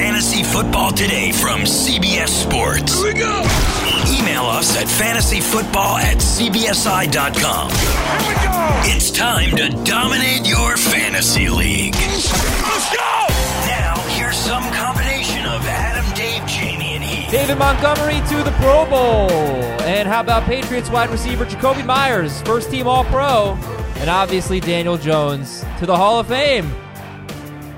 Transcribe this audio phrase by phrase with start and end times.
[0.00, 3.02] Fantasy Football Today from CBS Sports.
[3.02, 3.40] Here we go.
[4.08, 7.70] Email us at fantasyfootball at cbsi.com.
[7.70, 8.96] Here we go.
[8.96, 11.94] It's time to dominate your fantasy league.
[11.96, 13.26] Let's go.
[13.68, 17.30] Now, here's some combination of Adam, Dave, Jamie, and Heath.
[17.30, 19.30] David Montgomery to the Pro Bowl.
[19.82, 23.52] And how about Patriots wide receiver Jakobi Meyers, first team All Pro?
[23.96, 26.72] And obviously Daniel Jones to the Hall of Fame.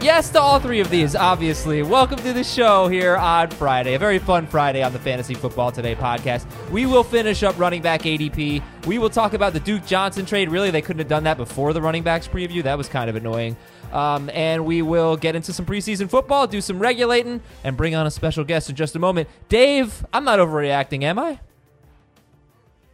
[0.03, 1.81] Yes to all three of these, obviously.
[1.85, 3.95] Welcome to the show here on Friday.
[3.95, 6.45] A very fun Friday on the Fantasy Football Today podcast.
[6.73, 8.65] We will finish up running back ADP.
[8.85, 10.49] We will talk about the Duke Johnson trade.
[10.49, 12.65] Really, they couldn't have done that before the running backs preview.
[12.65, 13.57] That was kind of annoying.
[13.93, 18.05] Um, and we will get into some preseason football, do some regulating, and bring on
[18.05, 19.29] a special guest in just a moment.
[19.49, 21.39] Dave, I'm not overreacting, am I?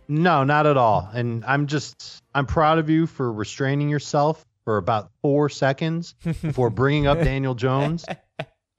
[0.09, 1.09] No, not at all.
[1.15, 6.69] And I'm just I'm proud of you for restraining yourself for about four seconds before
[6.83, 8.05] bringing up Daniel Jones.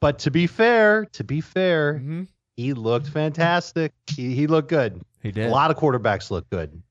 [0.01, 2.23] But to be fair, to be fair, Mm-hmm.
[2.55, 3.91] he looked fantastic.
[4.07, 5.01] He, he looked good.
[5.23, 5.47] He did.
[5.47, 6.81] A lot of quarterbacks look good.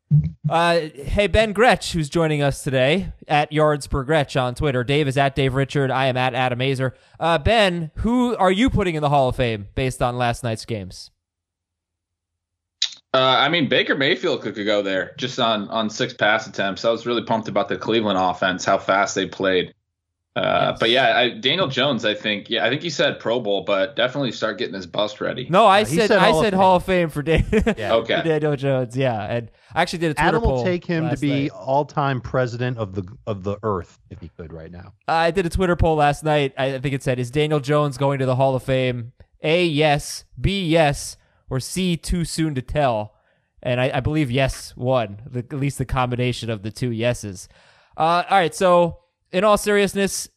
[0.46, 4.82] Uh, hey, Ben Gretch, who's joining us today at Yards Per Gretch on Twitter.
[4.84, 5.90] Dave is at Dave Richard.
[5.90, 6.92] I am at Adam Aizer.
[7.20, 10.64] Uh, ben, who are you putting in the Hall of Fame based on last night's
[10.66, 11.10] games?
[13.14, 16.84] Uh, I mean, Baker Mayfield could, could go there just on on six pass attempts.
[16.84, 19.74] I was really pumped about the Cleveland offense, how fast they played.
[20.36, 20.76] Uh, Yes.
[20.78, 23.96] But yeah, I, Daniel Jones, I think, yeah, I think you said Pro Bowl, but
[23.96, 25.48] definitely start getting his bust ready.
[25.50, 27.44] No, I he said, said I Hall of said Hall of Fame for, Dan-
[27.76, 27.94] Yeah.
[27.94, 28.18] Okay.
[28.18, 28.96] for Daniel Jones.
[28.96, 32.20] Yeah, and I actually did a Twitter Adam will poll take him to be all-time
[32.20, 34.92] president of the of the earth if he could right now.
[35.08, 36.52] I did a Twitter poll last night.
[36.56, 40.24] I think it said, "Is Daniel Jones going to the Hall of Fame?" A yes,
[40.40, 41.16] B yes,
[41.50, 43.14] or C too soon to tell.
[43.62, 45.20] And I, I believe yes won.
[45.26, 47.48] The, at least the combination of the two yeses.
[47.96, 48.54] Uh, all right.
[48.54, 49.00] So,
[49.32, 50.28] in all seriousness,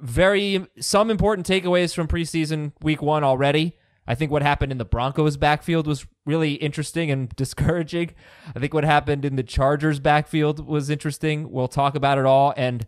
[0.00, 3.76] very some important takeaways from preseason week one already.
[4.06, 8.14] I think what happened in the Broncos backfield was really interesting and discouraging.
[8.54, 11.50] I think what happened in the Chargers backfield was interesting.
[11.50, 12.54] We'll talk about it all.
[12.56, 12.86] And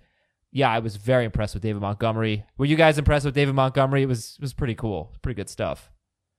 [0.51, 2.45] yeah, I was very impressed with David Montgomery.
[2.57, 4.03] Were you guys impressed with David Montgomery?
[4.03, 5.15] It was it was pretty cool.
[5.23, 5.91] Pretty good stuff.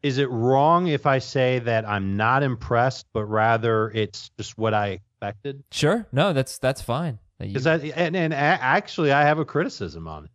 [0.03, 4.73] Is it wrong if I say that I'm not impressed, but rather it's just what
[4.73, 5.63] I expected?
[5.72, 6.07] Sure.
[6.12, 7.19] No, that's that's fine.
[7.38, 10.31] That you- Because and, and a- actually I have a criticism on it,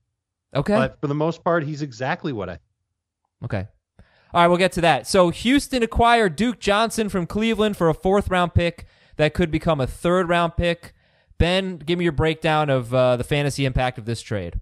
[0.59, 0.75] okay.
[0.75, 2.59] but for the most part he's exactly what I.
[3.45, 3.67] Okay.
[4.35, 5.07] All right, we'll get to that.
[5.07, 9.81] So Houston acquired Duke Johnson from Cleveland for a fourth round pick that could become
[9.81, 10.93] a third round pick.
[11.39, 14.61] Ben, give me your breakdown of uh, the fantasy impact of this trade.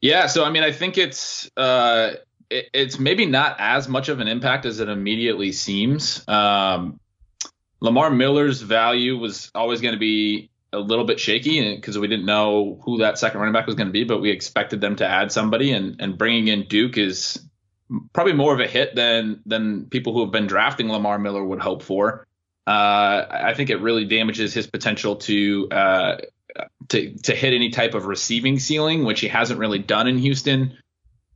[0.00, 2.14] Yeah, so I mean, I think it's uh,
[2.52, 6.26] it, it's maybe not as much of an impact as it immediately seems.
[6.28, 7.00] Um,
[7.80, 12.26] Lamar Miller's value was always going to be a little bit shaky because we didn't
[12.26, 15.06] know who that second running back was going to be, but we expected them to
[15.06, 17.44] add somebody, and and bringing in Duke is
[18.12, 21.60] probably more of a hit than than people who have been drafting Lamar Miller would
[21.60, 22.26] hope for.
[22.66, 26.16] Uh, I think it really damages his potential to uh,
[26.88, 30.78] to to hit any type of receiving ceiling, which he hasn't really done in Houston.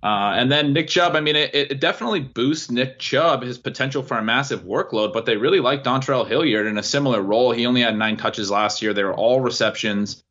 [0.03, 4.03] Uh, and then Nick Chubb, I mean, it, it definitely boosts Nick Chubb his potential
[4.03, 5.13] for a massive workload.
[5.13, 7.53] But they really like Dontrell Hilliard in a similar role.
[7.53, 8.93] He only had nine touches last year.
[8.93, 10.23] They were all receptions.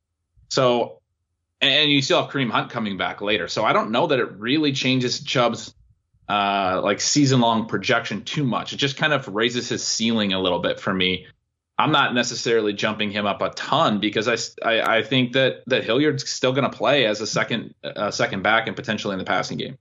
[0.50, 1.02] So,
[1.62, 3.48] and you still have Kareem Hunt coming back later.
[3.48, 5.74] So I don't know that it really changes Chubb's
[6.30, 8.74] uh, like season long projection too much.
[8.74, 11.28] It just kind of raises his ceiling a little bit for me.
[11.78, 14.38] I'm not necessarily jumping him up a ton because I,
[14.68, 17.74] I, I think that that Hilliard's still going to play as a second
[18.12, 19.78] second back and potentially in the passing game.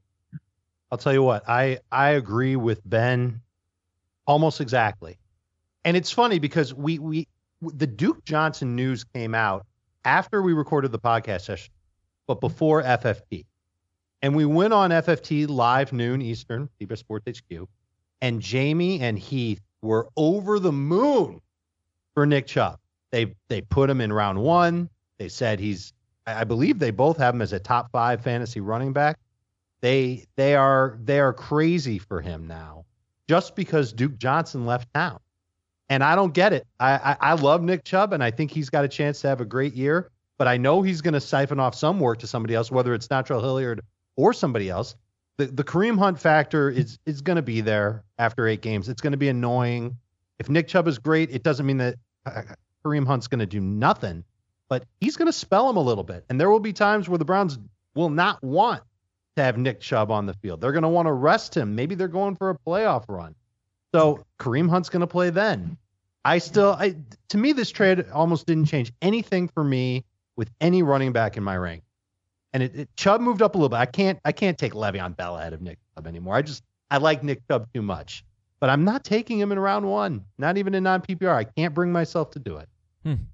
[0.91, 3.41] I'll tell you what, I I agree with Ben
[4.27, 5.19] almost exactly.
[5.85, 7.29] And it's funny because we we
[7.61, 9.67] the Duke Johnson news came out
[10.05, 11.73] after we recorded the podcast session,
[12.27, 13.47] but before FFT.
[14.21, 17.69] And we went on FFT live noon Eastern, CBS Sports HQ,
[18.21, 21.41] and Jamie and Heath were over the moon
[22.15, 22.79] for Nick Chubb.
[23.13, 24.89] They they put him in round one.
[25.19, 25.93] They said he's
[26.27, 29.19] I believe they both have him as a top five fantasy running back.
[29.81, 32.87] They they are they are crazy for him now,
[33.29, 35.21] just because Duke Johnson left town,
[35.91, 36.67] and I don't get it.
[36.81, 39.41] I I, I love Nick Chubb, and I think he's got a chance to have
[39.41, 40.11] a great year.
[40.39, 43.07] But I know he's going to siphon off some work to somebody else, whether it's
[43.07, 43.83] Natrell Hilliard
[44.17, 44.97] or somebody else.
[45.37, 48.89] The the Kareem Hunt factor is is going to be there after eight games.
[48.89, 49.97] It's going to be annoying.
[50.39, 52.43] If Nick Chubb is great, it doesn't mean that Uh,
[52.85, 54.25] Kareem Hunt's going to do nothing,
[54.69, 56.25] but he's going to spell him a little bit.
[56.29, 57.59] And there will be times where the Browns
[57.95, 58.83] will not want
[59.37, 60.61] to have Nick Chubb on the field.
[60.61, 61.75] They're going to want to rest him.
[61.75, 63.35] Maybe they're going for a playoff run.
[63.95, 65.77] So Kareem Hunt's going to play then.
[66.25, 66.97] I still, I,
[67.29, 70.05] to me, this trade almost didn't change anything for me
[70.37, 71.83] with any running back in my rank.
[72.53, 73.77] And it, it, Chubb moved up a little bit.
[73.77, 76.37] I can't I can't take Le'Veon Bell ahead of Nick Chubb anymore.
[76.37, 78.25] I just I like Nick Chubb too much.
[78.65, 81.37] But I'm not taking him in round one, not even in non PPR.
[81.37, 82.67] I can't bring myself to do it.
[83.05, 83.25] Hmm.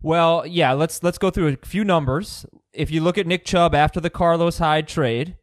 [0.00, 2.46] Well, yeah, let's let's go through a few numbers.
[2.72, 5.36] If you look at Nick Chubb after the Carlos Hyde trade,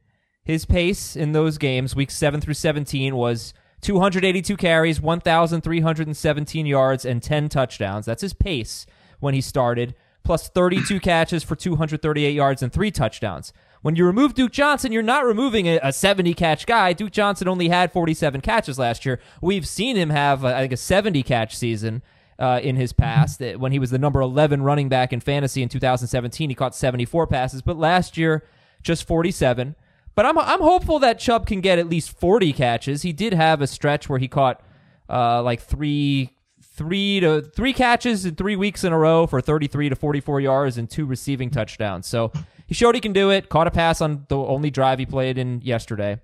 [0.44, 7.22] his pace in those games, weeks 7 through 17 was 282 carries, 1317 yards and
[7.22, 8.08] 10 touchdowns.
[8.08, 8.88] That's his pace
[9.20, 9.94] when he started,
[10.24, 13.54] plus 32 catches for 238 yards and 3 touchdowns.
[13.82, 16.94] When you remove Duke Johnson, you're not removing a, a 70 catch guy.
[16.94, 19.20] Duke Johnson only had 47 catches last year.
[19.42, 22.02] We've seen him have, uh, I think, a 70 catch season
[22.38, 23.42] uh, in his past.
[23.42, 26.76] Uh, when he was the number 11 running back in fantasy in 2017, he caught
[26.76, 28.44] 74 passes, but last year,
[28.84, 29.76] just 47.
[30.16, 33.04] But I'm, I'm hopeful that Chubb can get at least 40 catches.
[33.04, 34.62] He did have a stretch where he caught
[35.10, 39.90] uh, like three three to three catches in three weeks in a row for 33
[39.90, 42.08] to 44 yards and two receiving touchdowns.
[42.08, 42.32] So
[42.70, 43.50] he showed he can do it.
[43.50, 46.22] Caught a pass on the only drive he played in yesterday.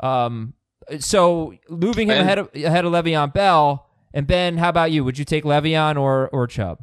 [0.00, 0.52] Um,
[1.00, 5.02] so moving him and, ahead of ahead of Le'Veon Bell and Ben, how about you?
[5.02, 6.82] Would you take Le'Veon or or Chubb?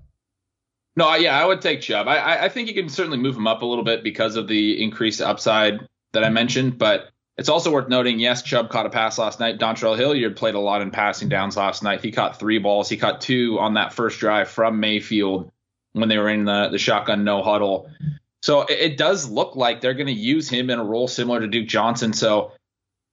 [0.98, 2.08] No, yeah, I would take Chubb.
[2.08, 4.84] I I think you can certainly move him up a little bit because of the
[4.84, 9.18] increased upside that I mentioned, but it's also worth noting, yes, Chubb caught a pass
[9.18, 9.60] last night.
[9.60, 12.02] Dontrell Hilliard played a lot in passing downs last night.
[12.02, 12.88] He caught three balls.
[12.88, 15.52] He caught two on that first drive from Mayfield
[15.92, 17.90] when they were in the, the shotgun no huddle.
[18.46, 21.40] So it, it does look like they're going to use him in a role similar
[21.40, 22.14] to Duke Johnson.
[22.14, 22.52] So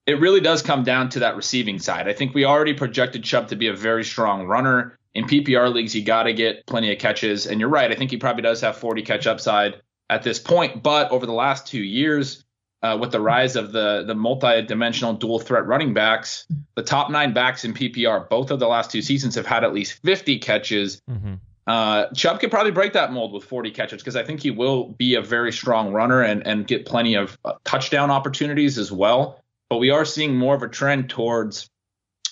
[0.04, 2.06] it really does come down to that receiving side.
[2.06, 4.98] I think we already projected Chubb to be a very strong runner.
[5.14, 7.46] In PPR leagues, you got to get plenty of catches.
[7.46, 7.90] And you're right.
[7.90, 9.80] I think he probably does have 40 catch upside
[10.10, 10.82] at this point.
[10.82, 12.44] But over the last two years,
[12.82, 17.32] uh, with the rise of the the multi-dimensional dual threat running backs, the top nine
[17.32, 21.00] backs in PPR, both of the last two seasons have had at least 50 catches.
[21.08, 21.34] Mm-hmm.
[21.66, 24.88] Uh, Chubb could probably break that mold with 40 catches because I think he will
[24.88, 29.40] be a very strong runner and and get plenty of uh, touchdown opportunities as well.
[29.70, 31.70] But we are seeing more of a trend towards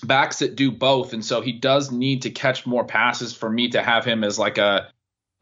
[0.02, 3.68] backs that do both, and so he does need to catch more passes for me
[3.70, 4.88] to have him as like a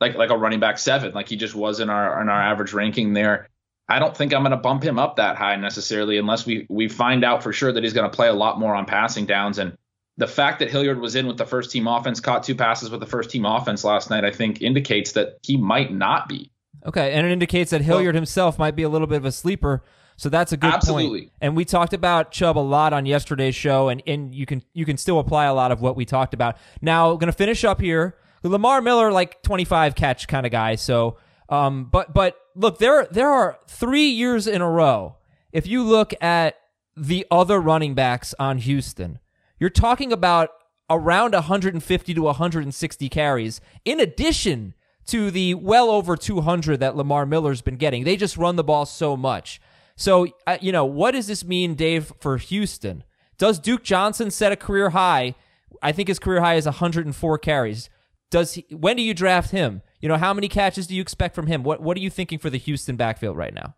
[0.00, 2.72] like like a running back seven, like he just was in our in our average
[2.74, 3.48] ranking there.
[3.88, 6.88] I don't think I'm going to bump him up that high necessarily unless we we
[6.88, 9.58] find out for sure that he's going to play a lot more on passing downs.
[9.58, 9.78] And
[10.18, 13.00] the fact that Hilliard was in with the first team offense, caught two passes with
[13.00, 16.50] the first team offense last night, I think indicates that he might not be.
[16.84, 19.32] Okay, and it indicates that Hilliard well, himself might be a little bit of a
[19.32, 19.82] sleeper.
[20.16, 21.20] So that's a good absolutely.
[21.20, 21.32] point.
[21.40, 24.84] And we talked about Chubb a lot on yesterday's show, and, and you can you
[24.84, 26.56] can still apply a lot of what we talked about.
[26.82, 28.16] Now, going to finish up here.
[28.42, 30.76] Lamar Miller, like 25 catch kind of guy.
[30.76, 31.18] So
[31.48, 35.16] um, but but look, there there are three years in a row.
[35.52, 36.56] If you look at
[36.96, 39.18] the other running backs on Houston,
[39.58, 40.50] you're talking about
[40.90, 44.74] around 150 to 160 carries, in addition
[45.06, 48.04] to the well over 200 that Lamar Miller's been getting.
[48.04, 49.60] They just run the ball so much.
[49.96, 53.02] So, uh, you know, what does this mean, Dave, for Houston?
[53.36, 55.34] Does Duke Johnson set a career high?
[55.82, 57.90] I think his career high is 104 carries.
[58.30, 59.82] Does he, when do you draft him?
[60.00, 61.62] You know, how many catches do you expect from him?
[61.62, 63.74] What What are you thinking for the Houston backfield right now?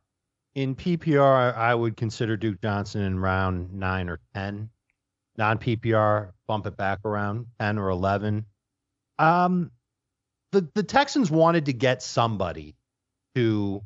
[0.55, 4.71] In PPR, I would consider Duke Johnson in round nine or ten.
[5.41, 8.45] Non PPR, bump it back around ten or eleven.
[9.19, 9.71] Um,
[10.53, 12.77] the the Texans wanted to get somebody
[13.35, 13.83] to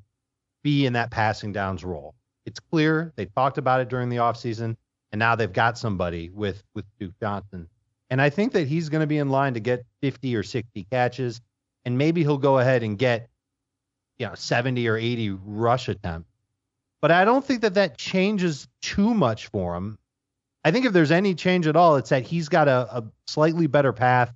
[0.64, 2.16] be in that passing downs role.
[2.44, 4.76] It's clear they talked about it during the offseason,
[5.12, 7.68] and now they've got somebody with with Duke Johnson.
[8.10, 10.86] And I think that he's going to be in line to get 50 or 60
[10.90, 11.40] catches
[11.84, 13.28] and maybe he'll go ahead and get
[14.18, 16.30] you know 70 or 80 rush attempts.
[17.00, 19.98] But I don't think that that changes too much for him.
[20.64, 23.66] I think if there's any change at all, it's that he's got a, a slightly
[23.66, 24.32] better path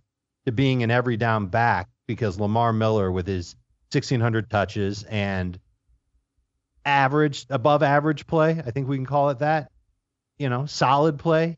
[0.47, 3.55] to being an every down back because Lamar Miller with his
[3.93, 5.59] 1600 touches and
[6.85, 9.71] average above average play, I think we can call it that.
[10.39, 11.57] You know, solid play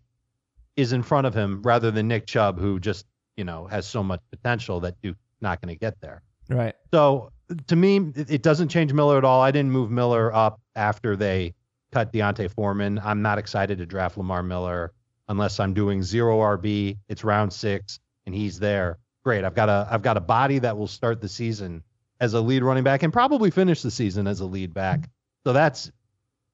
[0.76, 4.02] is in front of him rather than Nick Chubb who just, you know, has so
[4.02, 6.22] much potential that Duke not going to get there.
[6.48, 6.74] Right.
[6.92, 7.32] So
[7.66, 9.42] to me, it doesn't change Miller at all.
[9.42, 11.54] I didn't move Miller up after they
[11.92, 13.00] cut D'Onta Foreman.
[13.02, 14.92] I'm not excited to draft Lamar Miller
[15.28, 16.98] unless I'm doing zero RB.
[17.08, 18.98] It's round six and he's there.
[19.24, 19.44] Great.
[19.44, 21.82] I've got a I've got a body that will start the season
[22.20, 25.08] as a lead running back and probably finish the season as a lead back.
[25.44, 25.90] So that's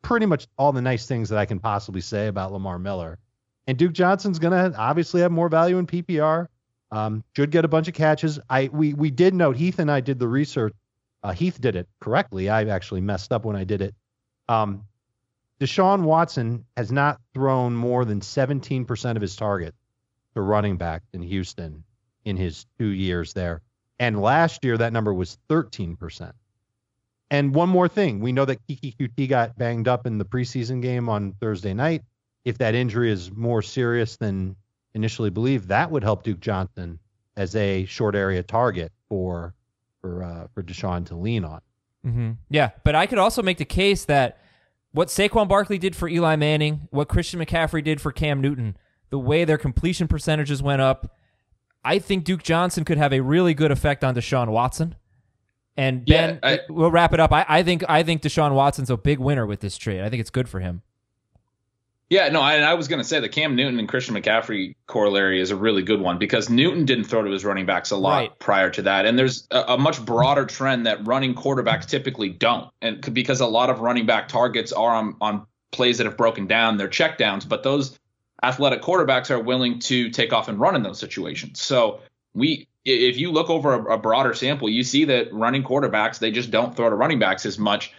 [0.03, 3.19] pretty much all the nice things that I can possibly say about Lamar Miller.
[3.67, 6.47] And Duke Johnson's gonna obviously have more value in PPR.
[6.93, 8.39] Um, should get a bunch of catches.
[8.49, 10.73] I we we did note Heath and I did the research.
[11.23, 12.49] Uh, Heath did it correctly.
[12.49, 13.95] I actually messed up when I did it.
[14.49, 14.85] Um,
[15.61, 19.75] Deshaun Watson has not thrown more than 17% of his target
[20.35, 21.83] to running back in Houston
[22.25, 23.63] in his two years there.
[23.99, 26.33] And last year, that number was 13%.
[27.31, 30.83] And one more thing, we know that Keke Coutee got banged up in the preseason
[30.83, 32.03] game on Thursday night.
[32.45, 34.55] If that injury is more serious than
[34.95, 36.99] initially believed, that would help Duke Johnson
[37.37, 39.55] as a short area target for
[40.01, 41.61] for uh, for Deshaun to lean on.
[42.07, 42.33] Mm-hmm.
[42.51, 44.39] Yeah, but I could also make the case that
[44.97, 48.79] what Saquon Barkley did for Eli Manning, what Christian McCaffrey did for Cam Newton,
[49.11, 51.15] the way their completion percentages went up,
[51.85, 54.95] I think Duke Johnson could have a really good effect on Deshaun Watson.
[55.77, 57.31] And Ben, Yeah, I- we'll wrap it up.
[57.31, 60.01] I, I think I think Deshaun Watson's a big winner with this trade.
[60.01, 60.81] I think it's good for him.
[62.09, 65.41] Yeah, no, I, I was going to say the Cam Newton and Christian McCaffrey corollary
[65.41, 68.17] is a really good one because Newton didn't throw to his running backs a lot
[68.19, 68.39] Right.
[68.39, 72.71] prior to that, and there's a, a much broader trend that running quarterbacks typically don't,
[72.81, 76.47] and because a lot of running back targets are on on plays that have broken
[76.47, 77.99] down, they're checkdowns, but those
[78.43, 81.61] athletic quarterbacks are willing to take off and run in those situations.
[81.61, 82.01] So
[82.35, 86.31] we, if you look over a, a broader sample, you see that running quarterbacks they
[86.31, 87.93] just don't throw to running backs as much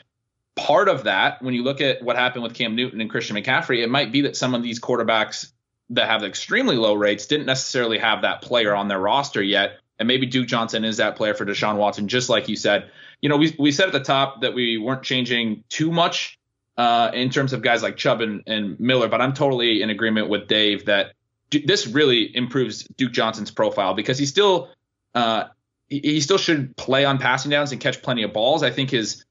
[0.58, 3.84] part of that, when you look at what happened with Cam Newton and Christian McCaffrey,
[3.84, 5.52] it might be that some of these quarterbacks
[5.92, 9.78] that have extremely low rates didn't necessarily have that player on their roster yet.
[10.00, 12.92] And maybe Duke Johnson is that player for Deshaun Watson, just like you said.
[13.22, 16.38] You know, we, we said at the top that we weren't changing too much
[16.78, 20.30] uh, in terms of guys like Chubb and, and Miller, but I'm totally in agreement
[20.30, 21.14] with Dave that
[21.50, 24.70] d- this really improves Duke Johnson's profile because he still
[25.16, 25.46] uh,
[25.88, 28.62] he, he still should play on passing downs and catch plenty of balls.
[28.62, 29.26] I think his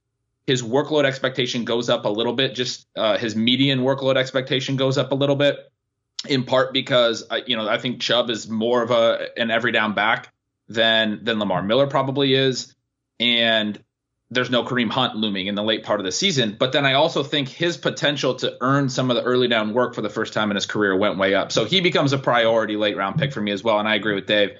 [0.46, 2.54] his workload expectation goes up a little bit.
[2.54, 5.58] Just uh, his median workload expectation goes up a little bit,
[6.28, 9.72] in part because uh, you know I think Chubb is more of a an every
[9.72, 10.32] down back
[10.68, 12.74] than than Lamar Miller probably is,
[13.18, 13.82] and
[14.30, 16.56] there's no Kareem Hunt looming in the late part of the season.
[16.58, 19.94] But then I also think his potential to earn some of the early down work
[19.94, 21.52] for the first time in his career went way up.
[21.52, 23.78] So he becomes a priority late round pick for me as well.
[23.78, 24.56] And I agree with Dave.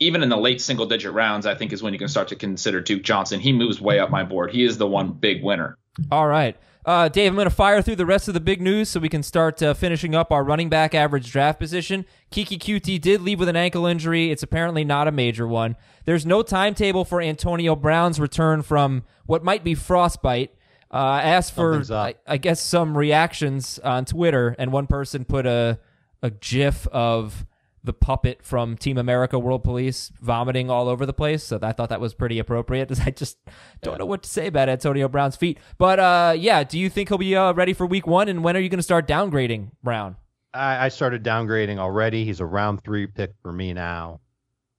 [0.00, 2.36] Even in the late single digit rounds, I think is when you can start to
[2.36, 3.40] consider Duke Johnson.
[3.40, 4.50] He moves way up my board.
[4.50, 5.76] He is the one big winner.
[6.10, 6.56] All right.
[6.86, 9.08] Uh, Dave, I'm going to fire through the rest of the big news so we
[9.08, 12.06] can start uh, finishing up our running back average draft position.
[12.30, 14.30] Keke Coutee did leave with an ankle injury.
[14.30, 15.74] It's apparently not a major one.
[16.04, 20.54] There's no timetable for Antonio Brown's return from what might be frostbite.
[20.88, 25.44] Uh, I asked for, I, I guess, some reactions on Twitter, and one person put
[25.44, 25.80] a,
[26.22, 27.44] a GIF of
[27.86, 31.42] the puppet from Team America World Police vomiting all over the place.
[31.44, 33.00] So I thought that was pretty appropriate.
[33.06, 33.38] I just
[33.82, 35.58] don't know what to say about Antonio Brown's feet.
[35.78, 38.28] But uh, yeah, do you think he'll be uh, ready for week one?
[38.28, 40.16] And when are you going to start downgrading Brown?
[40.52, 42.24] I, I started downgrading already.
[42.24, 44.20] He's a round three pick for me now.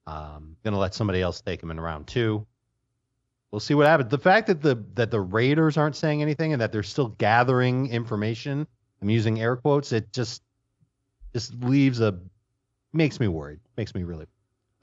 [0.06, 2.48] Um, gonna let somebody else take him in round two.
[3.52, 4.10] We'll see what happens.
[4.10, 7.88] The fact that the that the Raiders aren't saying anything and that they're still gathering
[7.88, 8.66] information,
[9.02, 9.92] I'm using air quotes.
[9.92, 10.42] It just
[11.34, 12.20] just leaves a
[12.94, 13.60] makes me worried.
[13.76, 14.26] Makes me really.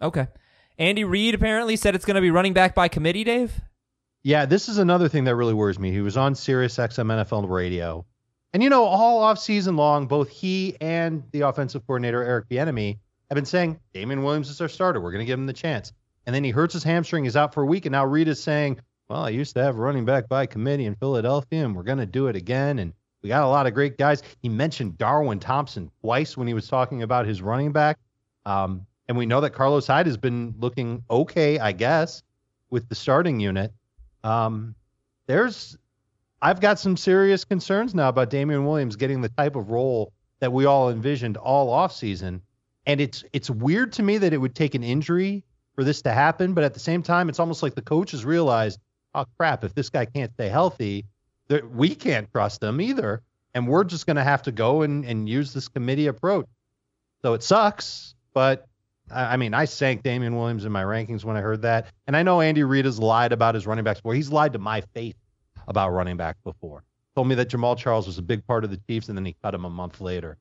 [0.00, 0.26] Okay.
[0.78, 3.60] Andy Reid apparently said it's going to be running back by committee, Dave.
[4.22, 5.92] Yeah, this is another thing that really worries me.
[5.92, 8.04] He was on Sirius XM NFL radio.
[8.52, 12.98] And you know, all off season long, both he and the offensive coordinator Eric Bieniemy
[13.28, 15.00] have been saying Damien Williams is our starter.
[15.00, 15.92] We're going to give him the chance.
[16.26, 17.24] And then he hurts his hamstring.
[17.24, 17.84] He's out for a week.
[17.84, 20.94] And now Reid is saying, well, I used to have running back by committee in
[20.94, 22.78] Philadelphia, and we're going to do it again.
[22.78, 24.22] And we got a lot of great guys.
[24.42, 27.98] He mentioned Darwin Thompson twice when he was talking about his running back.
[28.44, 32.22] Um, and we know that Carlos Hyde has been looking okay, I guess,
[32.68, 33.72] with the starting unit.
[34.24, 34.74] Um,
[35.26, 35.78] there's,
[36.42, 40.52] I've got some serious concerns now about Damien Williams getting the type of role that
[40.52, 42.42] we all envisioned all offseason.
[42.84, 46.12] And it's it's weird to me that it would take an injury for this to
[46.12, 48.78] happen, but at the same time, it's almost like the coaches realized,
[49.14, 51.06] oh crap, if this guy can't stay healthy,
[51.48, 53.22] we can't trust them either,
[53.54, 56.46] and we're just going to have to go and, and use this committee approach.
[57.22, 58.66] So it sucks, but
[59.10, 62.16] I I mean, I sank Damien Williams in my rankings when I heard that, and
[62.16, 64.14] I know Andy Reid has lied about his running backs before.
[64.14, 65.14] He's lied to my face
[65.68, 66.84] about running back before.
[67.14, 69.36] Told me that Jamaal Charles was a big part of the Chiefs, and then he
[69.42, 70.36] cut him a month later.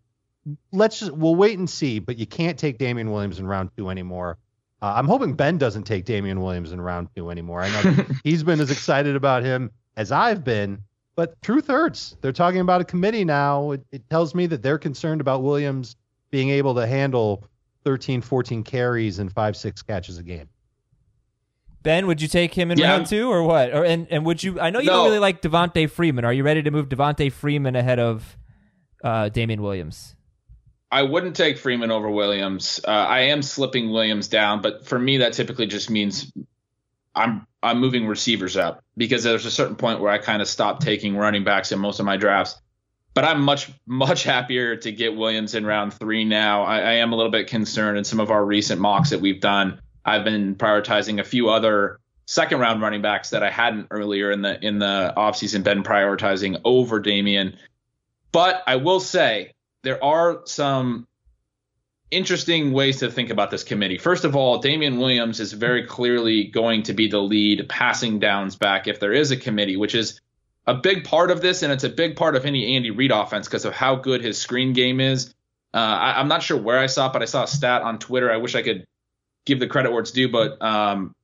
[0.71, 3.89] Let's just we'll wait and see, but you can't take Damien Williams in round two
[3.89, 4.37] anymore.
[4.81, 7.61] Uh, I'm hoping Ben doesn't take Damien Williams in round two anymore.
[7.61, 10.79] I know he's been as excited about him as I've been,
[11.15, 12.15] but truth hurts.
[12.21, 13.71] They're talking about a committee now.
[13.71, 15.95] It, it tells me that they're concerned about Williams
[16.31, 17.45] being able to handle
[17.85, 20.49] 13, 14 carries and five, six catches a game.
[21.83, 22.91] Ben, would you take him in Yeah.
[22.91, 23.73] round two or what?
[23.73, 24.59] Or and and would you?
[24.59, 26.23] I know you don't really like Devonta Freeman.
[26.23, 28.37] Are you ready to move Devonta Freeman ahead of
[29.03, 30.15] uh, Damien Williams?
[30.89, 32.79] I wouldn't take Freeman over Williams.
[32.87, 36.31] Uh, I am slipping Williams down, but for me, that typically just means
[37.15, 40.81] I'm I'm moving receivers up because there's a certain point where I kind of stop
[40.81, 42.59] taking running backs in most of my drafts.
[43.13, 46.63] But I'm much much happier to get Williams in round three now.
[46.63, 49.41] I, I am a little bit concerned in some of our recent mocks that we've
[49.41, 49.81] done.
[50.05, 54.41] I've been prioritizing a few other second round running backs that I hadn't earlier in
[54.41, 57.57] the in the offseason been prioritizing over Damien.
[58.31, 59.53] But I will say
[59.83, 61.07] there are some
[62.13, 63.97] interesting ways to think about this committee.
[63.97, 68.55] First of all, Damien Williams is very clearly going to be the lead passing downs
[68.55, 70.21] back if there is a committee, which is
[70.65, 73.47] a big part of this, and it's a big part of any Andy Reid offense
[73.47, 75.33] because of how good his screen game is.
[75.73, 77.99] Uh, I, am not sure where I saw it, but I saw a stat on
[77.99, 78.31] Twitter.
[78.31, 78.85] I wish I could
[79.45, 81.15] give the credit where it's due, but um,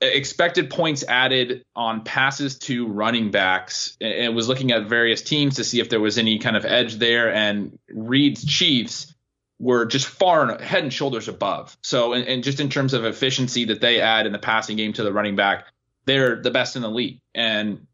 [0.00, 5.64] expected points added on passes to running backs and was looking at various teams to
[5.64, 7.32] see if there was any kind of edge there.
[7.32, 9.14] And Reid's Chiefs
[9.58, 11.76] were just far and head and shoulders above.
[11.82, 14.92] So, and, and just in terms of efficiency that they add in the passing game
[14.94, 15.66] to the running back,
[16.04, 17.20] they're the best in the league.
[17.34, 17.86] And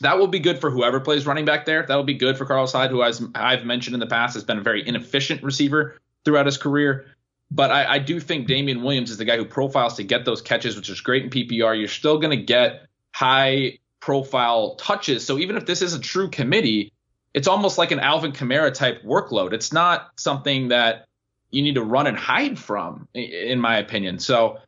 [0.00, 1.84] that will be good for whoever plays running back there.
[1.86, 4.44] That will be good for Carlos Hyde, who as I've mentioned in the past has
[4.44, 7.06] been a very inefficient receiver throughout his career.
[7.50, 10.40] But I, I do think Damien Williams is the guy who profiles to get those
[10.40, 11.78] catches, which is great in PPR.
[11.78, 15.26] You're still going to get high profile touches.
[15.26, 16.92] So even if this is a true committee,
[17.34, 19.52] it's almost like an Alvin Kamara type workload.
[19.52, 21.06] It's not something that
[21.50, 24.18] you need to run and hide from, in my opinion.
[24.18, 24.58] So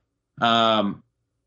[0.40, 1.02] um,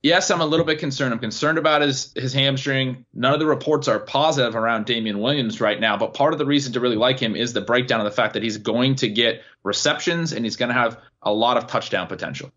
[0.05, 1.13] yes, I'm a little bit concerned.
[1.13, 3.05] I'm concerned about his his hamstring.
[3.13, 6.45] None of the reports are positive around Damien Williams right now, but part of the
[6.45, 9.09] reason to really like him is the breakdown of the fact that he's going to
[9.09, 12.51] get receptions and he's going to have a lot of touchdown potential.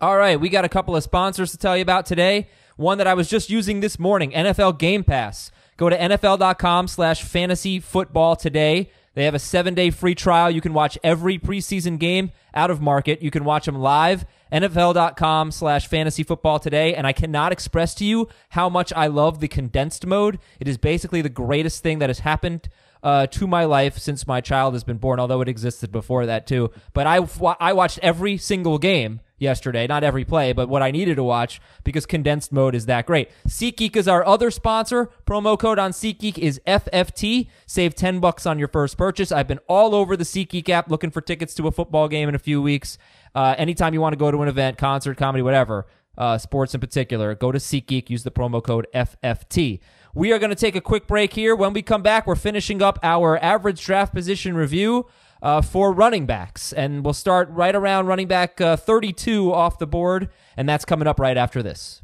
[0.00, 2.48] All right, we got a couple of sponsors to tell you about today.
[2.76, 5.50] One that I was just using this morning, NFL Game Pass.
[5.76, 8.90] Go to NFL.com slash fantasy football today.
[9.14, 10.50] They have a seven day free trial.
[10.50, 13.22] You can watch every preseason game out of market.
[13.22, 14.24] You can watch them live.
[14.52, 16.94] NFL.com slash fantasy football today.
[16.94, 20.38] And I cannot express to you how much I love the condensed mode.
[20.60, 22.68] It is basically the greatest thing that has happened
[23.02, 26.46] uh, to my life since my child has been born, although it existed before that
[26.46, 26.70] too.
[26.94, 27.26] But I,
[27.60, 29.86] I watched every single game yesterday.
[29.86, 33.30] Not every play, but what I needed to watch because condensed mode is that great.
[33.46, 35.10] SeatGeek is our other sponsor.
[35.26, 37.48] Promo code on SeatGeek is FFT.
[37.66, 39.32] Save 10 bucks on your first purchase.
[39.32, 42.34] I've been all over the SeatGeek app looking for tickets to a football game in
[42.34, 42.98] a few weeks.
[43.34, 45.86] Uh, anytime you want to go to an event, concert, comedy, whatever,
[46.16, 49.80] uh, sports in particular, go to SeatGeek, use the promo code FFT.
[50.14, 51.54] We are going to take a quick break here.
[51.54, 55.06] When we come back, we're finishing up our average draft position review
[55.42, 56.72] uh, for running backs.
[56.72, 61.08] And we'll start right around running back uh, 32 off the board, and that's coming
[61.08, 62.02] up right after this.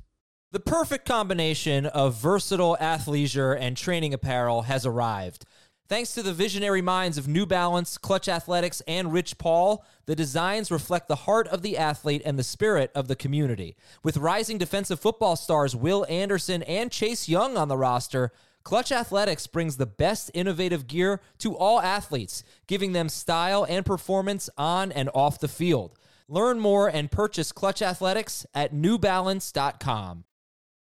[0.53, 5.45] The perfect combination of versatile athleisure and training apparel has arrived.
[5.87, 10.71] Thanks to the visionary minds of New Balance, Clutch Athletics, and Rich Paul, the designs
[10.71, 13.77] reflect the heart of the athlete and the spirit of the community.
[14.03, 18.33] With rising defensive football stars Will Anderson and Chase Young on the roster,
[18.65, 24.51] Clutch Athletics brings the best innovative gear to all athletes, giving them style and performance
[24.57, 25.99] on and off the field.
[26.29, 30.25] Learn more and purchase Clutch Athletics at newbalance.com.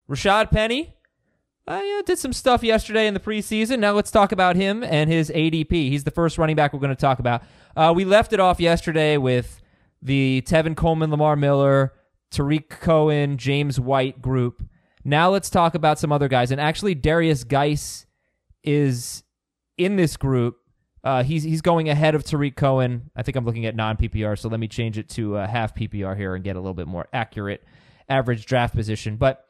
[0.09, 0.93] Rashaad Penny
[1.67, 3.79] I uh, did some stuff yesterday in the preseason.
[3.79, 5.71] Now let's talk about him and his ADP.
[5.71, 7.43] He's the first running back we're going to talk about.
[7.75, 9.61] Uh, we left it off yesterday with
[10.01, 11.93] the Tevin Coleman, Lamar Miller,
[12.31, 14.63] Tarik Cohen, James White group.
[15.03, 16.51] Now let's talk about some other guys.
[16.51, 18.05] And actually, Darius Guice
[18.63, 19.23] is
[19.77, 20.57] in this group.
[21.03, 23.09] Uh, he's he's going ahead of Tarik Cohen.
[23.15, 25.73] I think I'm looking at non PPR, so let me change it to uh, half
[25.73, 27.63] PPR here and get a little bit more accurate
[28.07, 29.17] average draft position.
[29.17, 29.45] But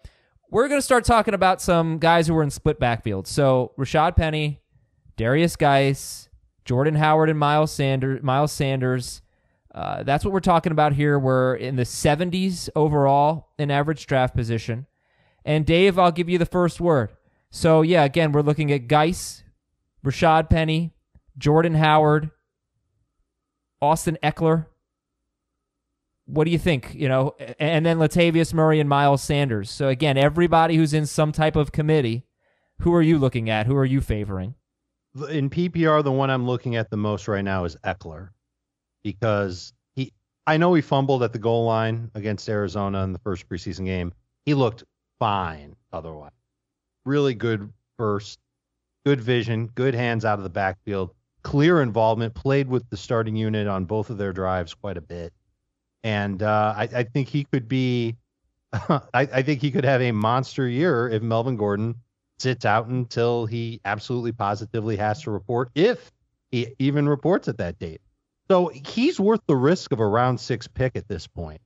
[0.49, 3.27] we're going to start talking about some guys who were in split backfield.
[3.27, 4.61] So Rashaad Penny,
[5.17, 6.29] Darius Guice,
[6.63, 8.21] Jordan Howard, and Miles Sanders.
[8.23, 9.21] Miles Sanders.
[9.73, 11.17] Uh, that's what we're talking about here.
[11.17, 14.85] We're in the 70s overall in average draft position.
[15.43, 17.09] And Dave, I'll give you the first word.
[17.49, 19.43] So, yeah, again, we're looking at Guice,
[20.05, 20.93] Rashaad Penny,
[21.37, 22.31] Jordan Howard,
[23.81, 24.67] Austin Ekeler.
[26.25, 26.93] What do you think?
[26.93, 29.69] You know, and then Latavius Murray and Miles Sanders.
[29.69, 32.23] So, again, everybody who's in some type of committee,
[32.79, 33.65] who are you looking at?
[33.65, 34.55] Who are you favoring?
[35.29, 38.29] In PPR, the one I'm looking at the most right now is Eckler,
[39.03, 40.13] because he,
[40.47, 44.13] I know he fumbled at the goal line against Arizona in the first preseason game.
[44.45, 44.85] He looked
[45.21, 46.31] fine otherwise.
[47.05, 48.39] Really good first,
[49.05, 53.67] good vision, good hands out of the backfield, clear involvement, played with the starting unit
[53.67, 55.31] on both of their drives quite a bit.
[56.03, 58.15] And uh, I, I, think he could be,
[58.73, 61.95] I, I think he could have a monster year if Melvin Gordon
[62.39, 66.11] sits out until he absolutely positively has to report, if
[66.49, 68.01] he even reports at that date.
[68.49, 71.61] So he's worth the risk of a round six pick at this point.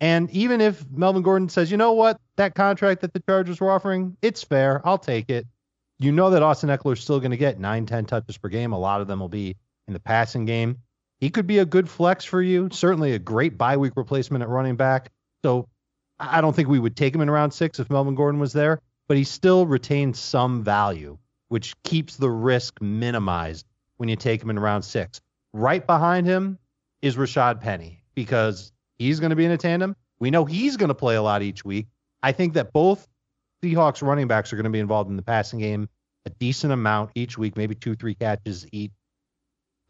[0.00, 3.70] And even if Melvin Gordon says, you know what, that contract that the Chargers were
[3.70, 4.82] offering, it's fair.
[4.84, 5.46] I'll take it.
[5.98, 8.72] You know that Austin Ekeler is still going to get nine, 10 touches per game.
[8.72, 9.56] A lot of them will be
[9.86, 10.78] in the passing game.
[11.18, 12.68] He could be a good flex for you.
[12.70, 15.10] Certainly a great bye week replacement at running back.
[15.42, 15.68] So
[16.20, 18.80] I don't think we would take him in round six if Melvin Gordon was there,
[19.08, 21.16] but he still retains some value,
[21.48, 25.22] which keeps the risk minimized when you take him in round six.
[25.54, 26.58] Right behind him
[27.00, 29.96] is Rashaad Penny because he's going to be in a tandem.
[30.18, 31.86] We know he's going to play a lot each week.
[32.22, 33.06] I think that both
[33.62, 35.88] Seahawks running backs are going to be involved in the passing game
[36.26, 38.90] a decent amount each week, maybe two, three catches each.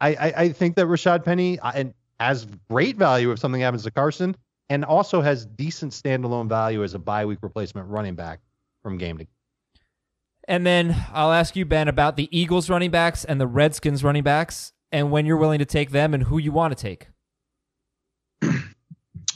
[0.00, 3.84] I, I, I think that Rashaad Penny uh, and has great value if something happens
[3.84, 4.36] to Carson,
[4.68, 8.40] and also has decent standalone value as a bye week replacement running back
[8.82, 9.32] from game to game.
[10.48, 14.22] And then I'll ask you, Ben, about the Eagles running backs and the Redskins running
[14.22, 17.08] backs, and when you're willing to take them and who you want to take.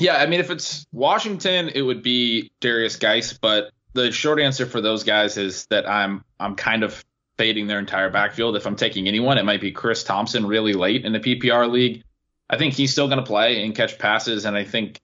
[0.00, 4.64] Yeah, I mean, if it's Washington, it would be Darius Guice, but the short answer
[4.64, 7.04] for those guys is that I'm I'm kind of
[7.36, 8.56] fading their entire backfield.
[8.56, 12.02] If I'm taking anyone, it might be Chris Thompson really late in the PPR league.
[12.48, 15.00] I think he's still going to play and catch passes, and I think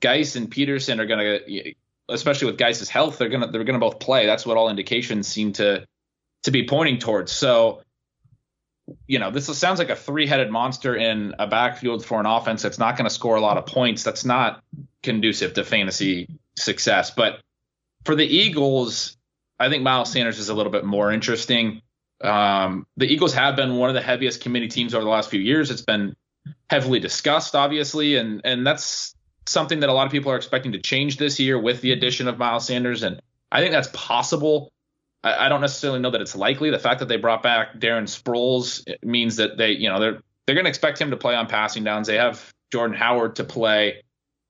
[0.00, 1.74] Guice and Peterson are going to,
[2.08, 4.24] especially with Guice's health, they're going to they're going to both play.
[4.24, 5.86] That's what all indications seem to
[6.44, 7.32] to be pointing towards.
[7.32, 7.82] So
[9.06, 12.78] you know, this sounds like a three-headed monster in a backfield for an offense that's
[12.78, 14.02] not going to score a lot of points.
[14.02, 14.62] That's not
[15.02, 17.10] conducive to fantasy success.
[17.10, 17.40] But
[18.04, 19.16] for the Eagles,
[19.58, 21.82] I think Miles Sanders is a little bit more interesting.
[22.22, 25.40] Um, the Eagles have been one of the heaviest committee teams over the last few
[25.40, 25.70] years.
[25.70, 26.16] It's been
[26.70, 29.14] heavily discussed, obviously, and and that's
[29.46, 32.28] something that a lot of people are expecting to change this year with the addition
[32.28, 33.02] of Miles Sanders.
[33.02, 33.20] And
[33.50, 34.72] I think that's possible.
[35.22, 36.70] I, I don't necessarily know that it's likely.
[36.70, 40.54] The fact that they brought back Darren Sproles means that they, you know, they're they're
[40.54, 42.06] going to expect him to play on passing downs.
[42.06, 44.02] They have Jordan Howard to play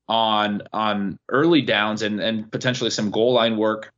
[0.08, 3.92] on on early downs and and potentially some goal line work.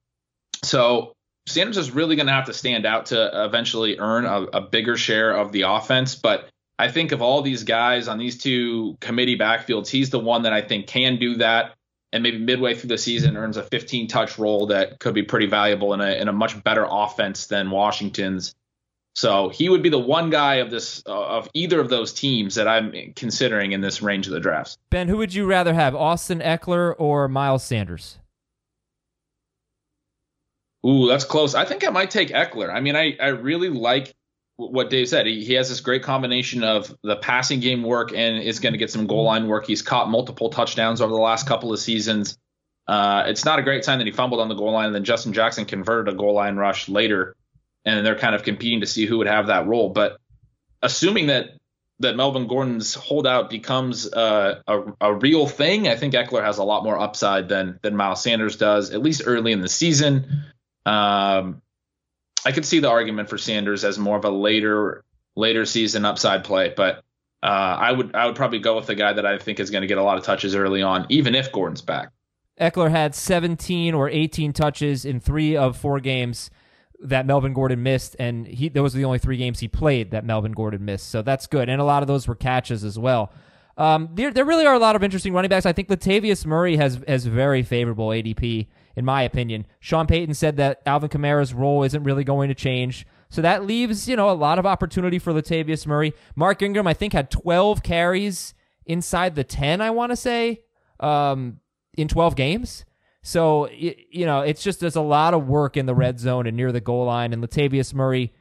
[0.64, 1.14] So
[1.46, 4.96] Sanders is really going to have to stand out to eventually earn a, a, bigger
[4.96, 6.14] share of the offense.
[6.14, 10.42] But I think of all these guys on these two committee backfields, he's the one
[10.42, 11.74] that I think can do that
[12.12, 15.46] and maybe midway through the season earns a 15 touch role that could be pretty
[15.46, 18.54] valuable in a in a much better offense than Washington's.
[19.14, 22.54] So he would be the one guy of this uh, of either of those teams
[22.54, 24.78] that I'm considering in this range of the drafts.
[24.90, 28.18] Ben, who would you rather have, Austin Ekeler or Miles Sanders?
[30.86, 31.54] Ooh, that's close.
[31.54, 32.72] I think I might take Eckler.
[32.72, 34.14] I mean, I I really like
[34.68, 35.26] what Dave said.
[35.26, 38.78] He, he has this great combination of the passing game work and is going to
[38.78, 39.66] get some goal line work.
[39.66, 42.36] He's caught multiple touchdowns over the last couple of seasons.
[42.86, 45.04] Uh, it's not a great sign that he fumbled on the goal line and then
[45.04, 47.36] Justin Jackson converted a goal line rush later,
[47.84, 49.90] and they're kind of competing to see who would have that role.
[49.90, 50.18] But
[50.82, 51.50] assuming that
[52.00, 56.64] that Melvin Gordon's holdout becomes uh, a, a real thing, I think Ekeler has a
[56.64, 60.44] lot more upside than than Miles Sanders does, at least early in the season.
[60.86, 61.62] Um,
[62.44, 65.04] I could see the argument for Sanders as more of a later
[65.36, 67.02] later season upside play, but
[67.42, 69.82] uh, I would I would probably go with the guy that I think is going
[69.82, 72.10] to get a lot of touches early on, even if Gordon's back.
[72.60, 76.50] Ekeler had 17 or 18 touches in three of four games
[77.02, 80.24] that Melvin Gordon missed, and he those were the only three games he played that
[80.24, 81.08] Melvin Gordon missed.
[81.08, 83.32] So that's good, and a lot of those were catches as well.
[83.78, 85.64] Um, there, there really are a lot of interesting running backs.
[85.64, 89.66] I think Latavius Murray has has very favorable ADP in my opinion.
[89.78, 93.06] Sean Payton said that Alvin Kamara's role isn't really going to change.
[93.28, 96.12] So that leaves, you know, a lot of opportunity for Latavius Murray.
[96.34, 98.54] Mark Ingram, I think, had 12 carries
[98.86, 100.62] inside the 10, I want to say,
[100.98, 101.60] um,
[101.96, 102.84] in 12 games.
[103.22, 106.56] So, you know, it's just there's a lot of work in the red zone and
[106.56, 107.32] near the goal line.
[107.32, 108.32] And Latavius Murray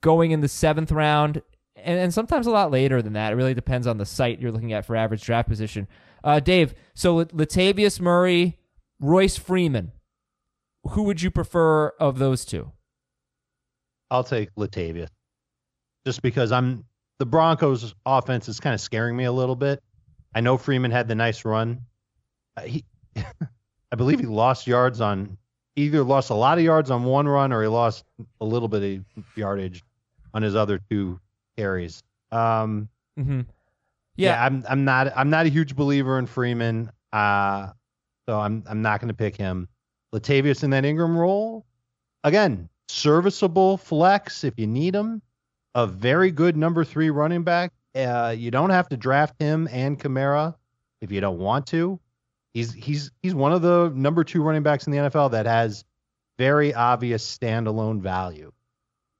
[0.00, 1.42] going in the seventh round,
[1.76, 3.32] and, and sometimes a lot later than that.
[3.32, 5.86] It really depends on the site you're looking at for average draft position.
[6.24, 8.58] Uh, Dave, so Latavius Murray,
[9.02, 9.92] Royce Freeman.
[10.90, 12.72] Who would you prefer of those two?
[14.10, 15.08] I'll take Latavius.
[16.06, 16.84] Just because I'm
[17.18, 19.82] the Broncos offense is kind of scaring me a little bit.
[20.34, 21.82] I know Freeman had the nice run.
[22.56, 22.84] Uh, he
[23.16, 25.36] I believe he lost yards on
[25.76, 28.04] either lost a lot of yards on one run or he lost
[28.40, 29.82] a little bit of yardage
[30.32, 31.20] on his other two
[31.56, 32.02] carries.
[32.30, 32.88] Um,
[33.18, 33.40] mm-hmm.
[34.16, 34.30] yeah.
[34.30, 34.44] yeah.
[34.44, 36.90] I'm I'm not I'm not a huge believer in Freeman.
[37.12, 37.70] Uh,
[38.32, 39.68] so I'm I'm not going to pick him.
[40.14, 41.66] Latavius in that Ingram role,
[42.24, 45.20] again, serviceable flex if you need him.
[45.74, 47.72] A very good number three running back.
[47.94, 50.54] Uh, you don't have to draft him and Kamara
[51.02, 52.00] if you don't want to.
[52.54, 55.84] He's he's he's one of the number two running backs in the NFL that has
[56.38, 58.50] very obvious standalone value.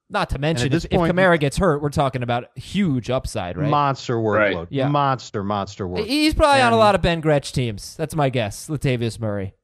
[0.09, 3.69] Not to mention, if, point, if Kamara gets hurt, we're talking about huge upside, right?
[3.69, 4.55] Monster workload.
[4.55, 4.67] Right.
[4.69, 4.87] Yeah.
[4.87, 6.05] Monster, monster work.
[6.05, 7.95] He's probably and, on a lot of Ben Gretch teams.
[7.95, 8.67] That's my guess.
[8.67, 9.55] Latavius Murray.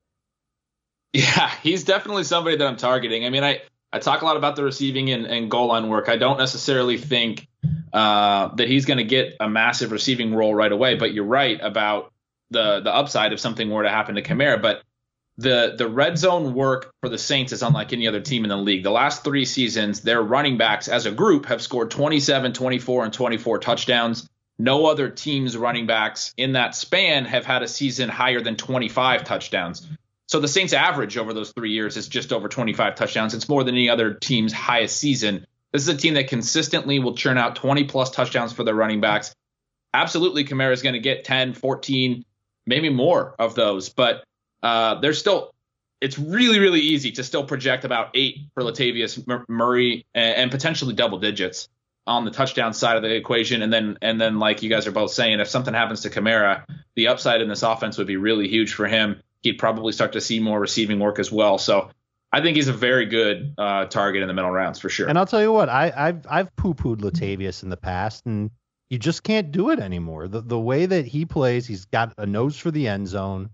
[1.13, 3.25] Yeah, he's definitely somebody that I'm targeting.
[3.25, 6.09] I mean, I, I talk a lot about the receiving and, and goal line work.
[6.09, 7.47] I don't necessarily think
[7.93, 11.59] uh, that he's going to get a massive receiving role right away, but you're right
[11.61, 12.11] about
[12.51, 14.61] the the upside if something were to happen to Kamara.
[14.61, 14.83] But
[15.39, 18.57] the the red zone work for the Saints is unlike any other team in the
[18.57, 18.83] league.
[18.83, 23.13] The last 3 seasons, their running backs as a group have scored 27, 24 and
[23.13, 24.27] 24 touchdowns.
[24.57, 29.23] No other team's running backs in that span have had a season higher than 25
[29.23, 29.87] touchdowns.
[30.27, 33.33] So the Saints average over those 3 years is just over 25 touchdowns.
[33.33, 35.45] It's more than any other team's highest season.
[35.71, 38.99] This is a team that consistently will churn out 20 plus touchdowns for their running
[38.99, 39.33] backs.
[39.93, 42.25] Absolutely Kamara is going to get 10, 14,
[42.65, 44.25] maybe more of those, but
[44.63, 45.53] uh, there's still
[46.01, 50.93] it's really really easy to still project about eight for Latavius Murray and, and, potentially
[50.93, 51.67] double digits
[52.07, 53.61] on the touchdown side of the equation.
[53.61, 56.63] And then and then like you guys are both saying, if something happens to Kamara,
[56.95, 59.21] the upside in this offense would be really huge for him.
[59.41, 61.57] He'd probably start to see more receiving work as well.
[61.57, 61.91] So
[62.31, 65.07] I think he's a very good uh, target in the middle rounds for sure.
[65.07, 68.51] And I'll tell you what, I, I've I've poo pooed Latavius in the past, and
[68.89, 70.27] you just can't do it anymore.
[70.27, 73.49] The the way that he plays, he's got a nose for the end zone.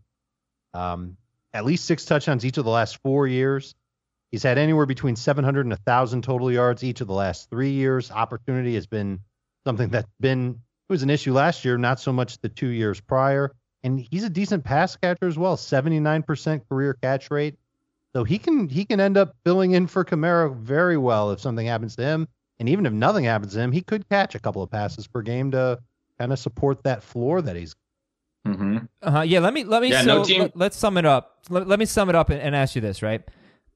[0.75, 1.17] Um,
[1.53, 3.75] at least six touchdowns each of the last four years.
[4.31, 8.11] He's had anywhere between 700 and 1,000 total yards each of the last three years.
[8.11, 9.21] Opportunity has been
[9.65, 10.59] something that's been
[10.89, 13.55] it was an issue last year, not so much the two years prior.
[13.83, 17.55] And he's a decent pass catcher as well, 79% career catch rate.
[18.13, 21.65] So he can he can end up filling in for Kamara very well if something
[21.65, 22.27] happens to him.
[22.59, 25.21] And even if nothing happens to him, he could catch a couple of passes per
[25.21, 25.79] game to
[26.19, 27.75] kind of support that floor that he's
[28.45, 28.77] Mm-hmm.
[29.01, 29.21] Uh-huh.
[29.21, 31.39] Yeah, let me let me yeah, so, no team- let, us sum it up.
[31.49, 33.21] Let, let, me sum it up and, and ask you this, right?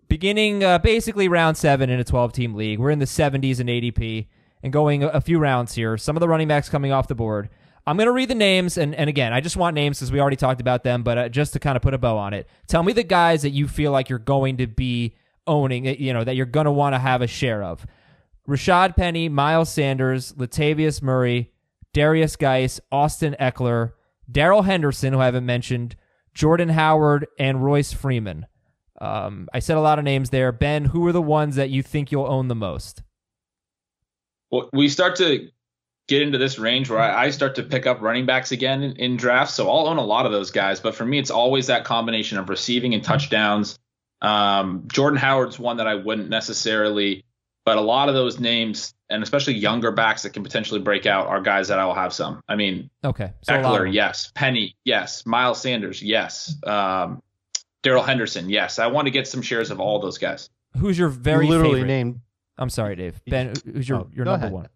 [0.08, 3.67] Beginning uh, basically round seven in a 12 team league, we're in the 70s in
[3.67, 4.27] ADP
[4.63, 5.97] and going a, a few rounds here.
[5.97, 7.49] Some of the running backs coming off the board.
[7.88, 10.19] I'm going to read the names, and, and again, I just want names because we
[10.19, 12.47] already talked about them, but uh, just to kind of put a bow on it,
[12.67, 15.15] tell me the guys that you feel like you're going to be
[15.47, 17.88] owning, uh, you know, that you're going to want to have a share of.
[18.47, 21.51] Rashaad Penny, Miles Sanders, Latavius Murray,
[21.93, 23.93] Darius Guice, Austin Ekeler,
[24.29, 25.95] Darrell Henderson, who I haven't mentioned,
[26.33, 28.45] Jordan Howard, and Royce Freeman.
[29.01, 30.51] Um, I said a lot of names there.
[30.51, 33.01] Ben, who are the ones that you think you'll own the most?
[34.51, 35.49] Well, we start to
[36.07, 38.95] get into this range where I, I start to pick up running backs again in,
[38.97, 39.53] in, drafts.
[39.53, 40.79] So I'll own a lot of those guys.
[40.79, 43.77] But for me, it's always that combination of receiving and touchdowns.
[44.21, 47.25] Um, Jordan Howard's one that I wouldn't necessarily,
[47.69, 51.27] but a lot of those names and especially younger backs that can potentially break out
[51.27, 52.41] are guys that I will have some.
[52.49, 54.32] I mean, okay, so Ekeler, yes.
[54.34, 55.23] Penny, yes.
[55.23, 56.55] Miles Sanders, yes.
[56.63, 57.21] Um,
[57.84, 58.79] Darrell Henderson, yes.
[58.79, 60.49] I want to get some shares of all those guys.
[60.77, 61.88] Who's your very literally favorite?
[61.89, 62.21] named?
[62.58, 63.21] I'm sorry, Dave.
[63.27, 64.51] Ben, who's your oh, your number ahead.
[64.51, 64.67] one?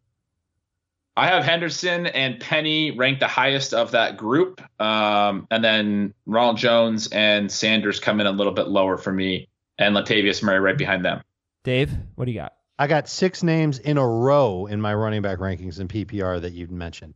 [1.18, 6.58] I have Henderson and Penny ranked the highest of that group, um, and then Ronald
[6.58, 9.48] Jones and Sanders come in a little bit lower for me,
[9.80, 11.24] and Latavius Murray right behind them.
[11.64, 12.54] Dave, what do you got?
[12.78, 16.54] I got six names in a row in my running back rankings in PPR that
[16.54, 17.14] you'd mentioned.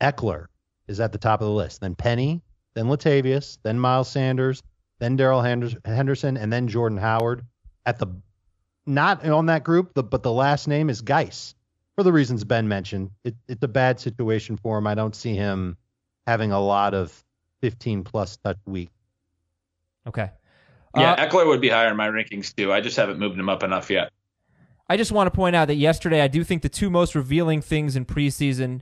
[0.00, 0.46] Ekeler
[0.86, 1.80] is at the top of the list.
[1.80, 2.42] Then Penny,
[2.74, 4.62] then Latavius, then Miles Sanders,
[4.98, 7.44] then Darrell Henderson, and then Jordan Howard.
[7.86, 8.08] At the
[8.86, 11.54] not on that group, the, but the last name is Guice
[11.96, 13.10] for the reasons Ben mentioned.
[13.24, 14.86] It, it's a bad situation for him.
[14.86, 15.76] I don't see him
[16.26, 17.24] having a lot of
[17.62, 18.90] 15 plus touch week.
[20.06, 20.30] Okay.
[20.96, 22.72] Yeah, uh, Ekeler would be higher in my rankings too.
[22.72, 24.12] I just haven't moved him up enough yet.
[24.90, 27.62] I just want to point out that yesterday I do think the two most revealing
[27.62, 28.80] things in preseason,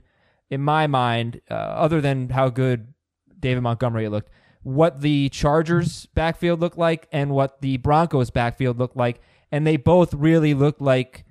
[0.49, 2.95] in my mind, uh, other than how good
[3.39, 4.31] David Montgomery looked,
[4.63, 9.77] what the Chargers backfield looked like and what the Broncos backfield looked like, and they
[9.77, 11.25] both really looked like.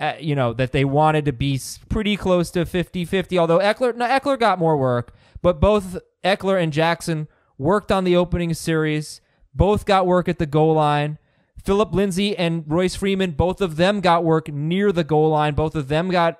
[0.00, 4.06] Uh, you know that they wanted to be pretty close to 50-50 although Ekeler no,
[4.06, 9.20] Ekeler got more work but both Ekeler and Jackson worked on the opening series
[9.54, 11.18] both got work at the goal line
[11.62, 15.54] Phillip Lindsay and Royce Freeman, both of them got work near the goal line.
[15.54, 16.38] Both of them got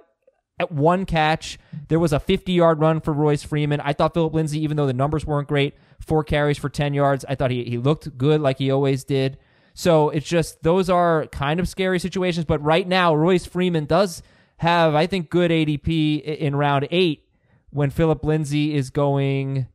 [0.59, 1.59] at one catch.
[1.89, 3.81] There was a 50 yard run for Royce Freeman.
[3.81, 7.25] I thought Phillip Lindsay, even though the numbers weren't great, four carries for 10 yards,
[7.29, 9.39] I thought he, he looked good like he always did.
[9.75, 12.45] So it's just, those are kind of scary situations.
[12.45, 14.23] But right now, Royce Freeman does
[14.57, 17.29] have, I think, good ADP in round eight
[17.71, 19.67] when Phillip Lindsay is going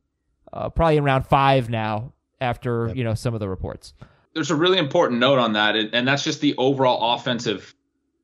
[0.54, 2.96] uh, probably in round five now after, yep.
[2.98, 3.94] you know, some of the reports
[4.38, 7.74] there's a really important note on that, and that's just the overall offensive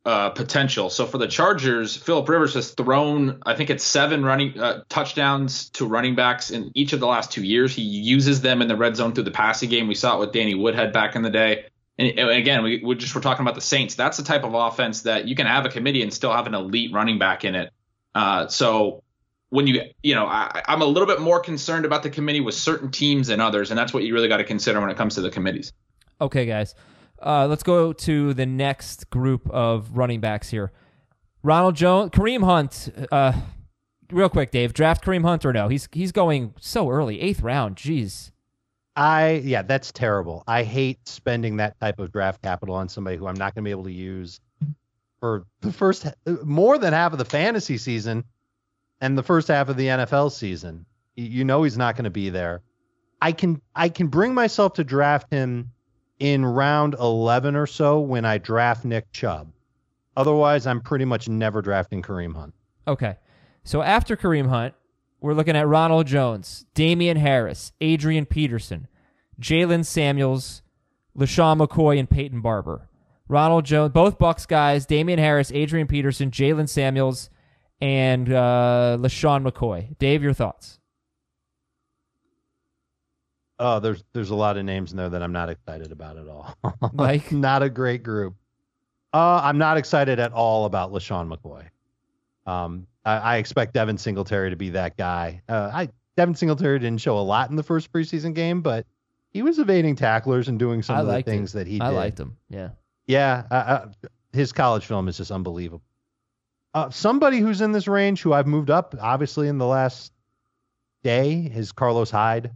[0.06, 0.92] uh, potential.
[0.92, 5.72] So for the Chargers, Philip Rivers has thrown, I think it's seven running uh, touchdowns
[5.72, 7.74] to running backs in each of the last two years.
[7.76, 9.88] He uses them in the red zone through the passing game.
[9.88, 11.66] We saw it with Danny Woodhead back in the day.
[11.98, 13.96] And, again, we, we just we're talking about the Saints.
[13.96, 16.54] That's the type of offense that you can have a committee and still have an
[16.54, 17.72] elite running back in it.
[18.14, 19.02] Uh, so
[19.50, 22.56] when you you know I, I'm a little bit more concerned about the committee with
[22.56, 25.16] certain teams than others, and that's what you really got to consider when it comes
[25.16, 25.74] to the committees.
[26.22, 26.76] Okay, guys.
[27.22, 30.72] Uh, let's go to the next group of running backs here.
[31.42, 32.90] Ronald Jones, Kareem Hunt.
[33.12, 33.34] Uh,
[34.12, 35.68] real quick, Dave, draft Kareem Hunt or no?
[35.68, 37.76] He's he's going so early, eighth round.
[37.76, 38.32] Jeez.
[38.96, 40.44] I yeah, that's terrible.
[40.48, 43.68] I hate spending that type of draft capital on somebody who I'm not going to
[43.68, 44.40] be able to use
[45.20, 46.08] for the first
[46.44, 48.24] more than half of the fantasy season
[49.02, 50.86] and the first half of the NFL season.
[51.16, 52.62] You know he's not going to be there.
[53.22, 55.72] I can I can bring myself to draft him
[56.24, 59.52] in round 11 or so when I draft Nick Chubb.
[60.16, 62.54] Otherwise, I'm pretty much never drafting Kareem Hunt.
[62.88, 63.18] Okay.
[63.66, 64.74] So after Kareem Hunt,
[65.20, 68.88] we're looking at Ronald Jones, Damien Harris, Adrian Peterson,
[69.38, 70.62] Jaylen Samuels,
[71.18, 72.88] LeSean McCoy, and Peyton Barber.
[73.28, 77.30] Ronald Jones, both Bucks guys, Damien Harris, Adrian Peterson, Jaylen Samuels,
[77.82, 79.98] and uh, LeSean McCoy.
[79.98, 80.80] Dave, your thoughts?
[83.66, 86.28] Oh, there's there's a lot of names in there that I'm not excited about at
[86.28, 86.54] all.
[86.94, 88.36] Like not a great group.
[89.14, 91.66] Uh, I'm not excited at all about LeSean McCoy.
[92.46, 95.42] Um, I, I expect Devin Singletary to be that guy.
[95.48, 98.86] Uh, I Devin Singletary didn't show a lot in the first preseason game, but
[99.32, 101.60] he was evading tacklers and doing some I of the things it.
[101.60, 101.96] that he I did.
[101.96, 102.38] liked him.
[102.50, 102.70] Yeah.
[103.08, 103.88] Yeah, uh, uh,
[104.34, 105.84] his college film is just unbelievable.
[106.74, 110.12] Uh, somebody who's in this range who I've moved up, obviously in the last
[111.04, 112.52] day, is Carlos Hyde,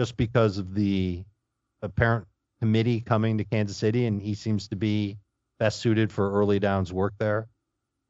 [0.00, 1.22] just because of the
[1.82, 2.26] apparent
[2.58, 5.18] committee coming to Kansas City, and he seems to be
[5.58, 7.48] best suited for early downs work there.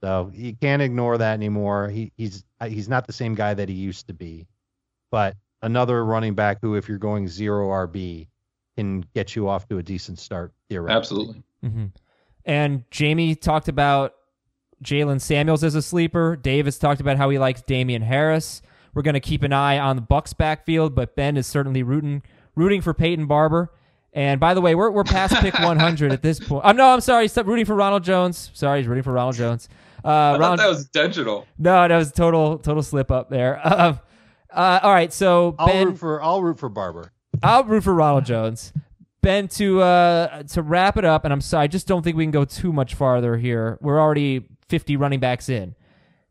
[0.00, 1.88] So you can't ignore that anymore.
[1.88, 4.46] He, he's he's not the same guy that he used to be,
[5.10, 8.28] but another running back who, if you're going zero RB,
[8.76, 10.96] can get you off to a decent start theoretically.
[10.96, 11.42] Absolutely.
[11.64, 11.86] Mm-hmm.
[12.44, 14.14] And Jamie talked about
[14.84, 16.36] Jaylen Samuels as a sleeper.
[16.36, 18.62] Dave has talked about how he likes Damien Harris.
[18.94, 22.22] We're going to keep an eye on the Bucks backfield, but Ben is certainly rooting
[22.54, 23.72] rooting for Peyton Barber.
[24.12, 26.64] And by the way, we're we're past pick 100 at this point.
[26.64, 27.28] I'm no, I'm sorry.
[27.28, 28.50] Stop rooting for Ronald Jones.
[28.54, 29.68] Sorry, he's rooting for Ronald Jones.
[30.04, 31.46] Uh, I thought Ronald, that was intentional.
[31.58, 33.60] no, that was total total slip up there.
[33.64, 33.96] Uh,
[34.52, 37.12] uh, all right, so I'll Ben, root for I'll root for Barber.
[37.42, 38.72] I'll root for Ronald Jones.
[39.22, 42.24] Ben, to uh, to wrap it up, and I'm sorry, I just don't think we
[42.24, 43.78] can go too much farther here.
[43.80, 45.74] We're already 50 running backs in.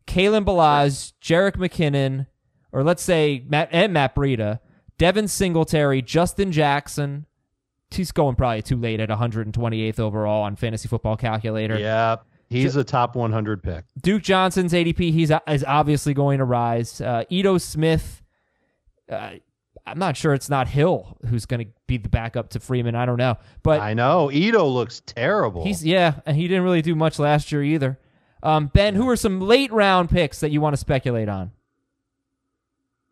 [0.06, 2.26] Kalen Ballage, Jerick McKinnon,
[2.72, 4.60] or let's say Matt and Matt Breida,
[4.98, 7.26] Devin Singletary, Justin Jackson.
[7.90, 11.76] He's going probably too late at 128th overall on Fantasy Football Calculator.
[11.78, 12.16] Yeah,
[12.48, 13.84] he's a top 100 pick.
[14.00, 17.00] Duke Johnson's ADP, he's is obviously going to rise.
[17.00, 18.22] Uh, Ito Smith,
[19.10, 19.30] uh,
[19.86, 22.94] I'm not sure it's not Hill who's going to be the backup to Freeman.
[22.94, 25.64] I don't know, but I know Ito looks terrible.
[25.64, 27.98] he's yeah, and he didn't really do much last year either.
[28.42, 31.52] Um, ben, who are some late round picks that you want to speculate on?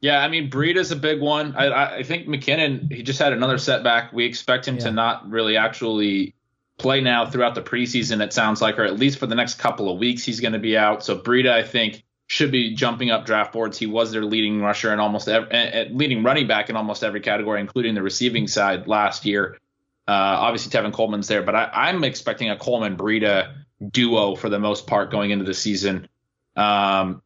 [0.01, 1.57] Yeah, I mean, Breida's a big one.
[1.57, 4.13] I, I, think McKinnon, he just had another setback.
[4.13, 4.85] We expect him Yeah.
[4.85, 6.35] to not really actually
[6.79, 9.91] play now throughout the preseason, it sounds like, or at least for the next couple
[9.91, 11.05] of weeks, he's going to be out.
[11.05, 13.77] So Breida, I think, should be jumping up draft boards.
[13.77, 17.03] He was their leading rusher and almost ev- eh, eh, leading running back in almost
[17.03, 19.59] every category, including the receiving side last year.
[20.07, 23.55] Uh, obviously, Tevin Coleman's there, but I, I'm expecting a Coleman Breida
[23.91, 26.09] duo for the most part going into the season.
[26.55, 27.23] Um,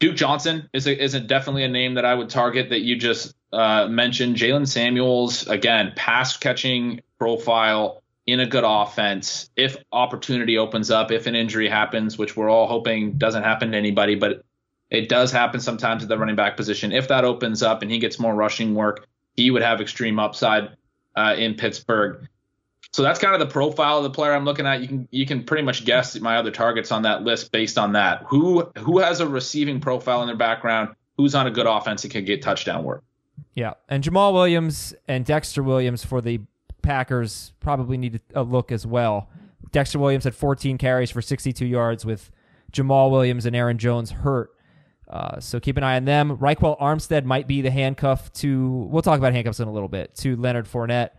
[0.00, 2.96] Duke Johnson is a, is a definitely a name that I would target that you
[2.96, 4.36] just uh, mentioned.
[4.36, 9.50] Jaylen Samuels, again, pass catching profile in a good offense.
[9.56, 13.76] If opportunity opens up, if an injury happens, which we're all hoping doesn't happen to
[13.76, 14.44] anybody, but
[14.90, 16.92] it does happen sometimes at the running back position.
[16.92, 20.76] If that opens up and he gets more rushing work, he would have extreme upside
[21.16, 22.28] uh, in Pittsburgh.
[22.92, 24.80] So that's kind of the profile of the player I'm looking at.
[24.80, 27.92] You can you can pretty much guess my other targets on that list based on
[27.92, 28.22] that.
[28.28, 30.94] Who who has a receiving profile in their background?
[31.16, 33.04] Who's on a good offense and can get touchdown work?
[33.54, 36.40] Yeah, and Jamaal Williams and Dexter Williams for the
[36.82, 39.28] Packers probably need a look as well.
[39.72, 42.30] Dexter Williams had 14 carries for 62 yards with
[42.72, 44.50] Jamaal Williams and Aaron Jones hurt.
[45.08, 46.36] Uh, so keep an eye on them.
[46.36, 48.88] Ryquell Armstead might be the handcuff to.
[48.90, 51.10] We'll talk about handcuffs in a little bit to Leonard Fournette.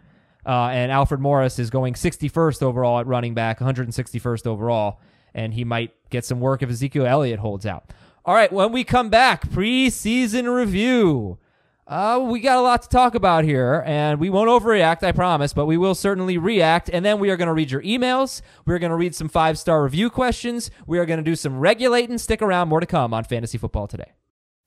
[0.45, 4.99] Uh, and Alfred Morris is going 61st overall at running back, 161st overall,
[5.33, 7.91] and he might get some work if Ezekiel Elliott holds out.
[8.25, 11.39] All right, when we come back, preseason review.
[11.87, 15.53] Uh, we got a lot to talk about here, and we won't overreact, I promise,
[15.53, 16.87] but we will certainly react.
[16.93, 18.43] And then we are going to read your emails.
[18.65, 20.69] We're going to read some five star review questions.
[20.85, 22.19] We are going to do some regulating.
[22.19, 24.11] Stick around, more to come on Fantasy Football today.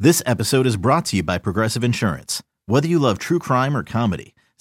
[0.01, 2.43] This episode is brought to you by Progressive Insurance.
[2.67, 4.35] Whether you love true crime or comedy,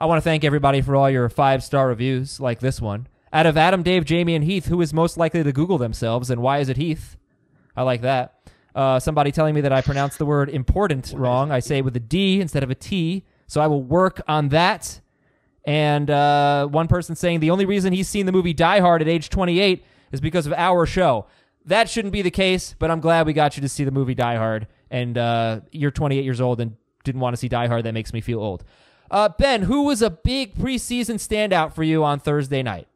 [0.00, 3.06] I want to thank everybody for all your five star reviews, like this one.
[3.34, 6.40] Out of Adam, Dave, Jamie, and Heath, who is most likely to Google themselves, and
[6.40, 7.18] why is it Heath?
[7.76, 8.50] I like that.
[8.74, 11.52] Uh, somebody telling me that I pronounced the word important wrong.
[11.52, 14.48] I say it with a D instead of a T, so I will work on
[14.48, 15.00] that.
[15.66, 19.08] And uh, one person saying the only reason he's seen the movie Die Hard at
[19.08, 21.26] age 28 is because of our show.
[21.66, 24.14] That shouldn't be the case, but I'm glad we got you to see the movie
[24.14, 24.66] Die Hard.
[24.90, 26.74] And uh, you're 28 years old and
[27.04, 27.84] didn't want to see Die Hard.
[27.84, 28.64] That makes me feel old.
[29.10, 32.86] Uh, ben, who was a big preseason standout for you on Thursday night?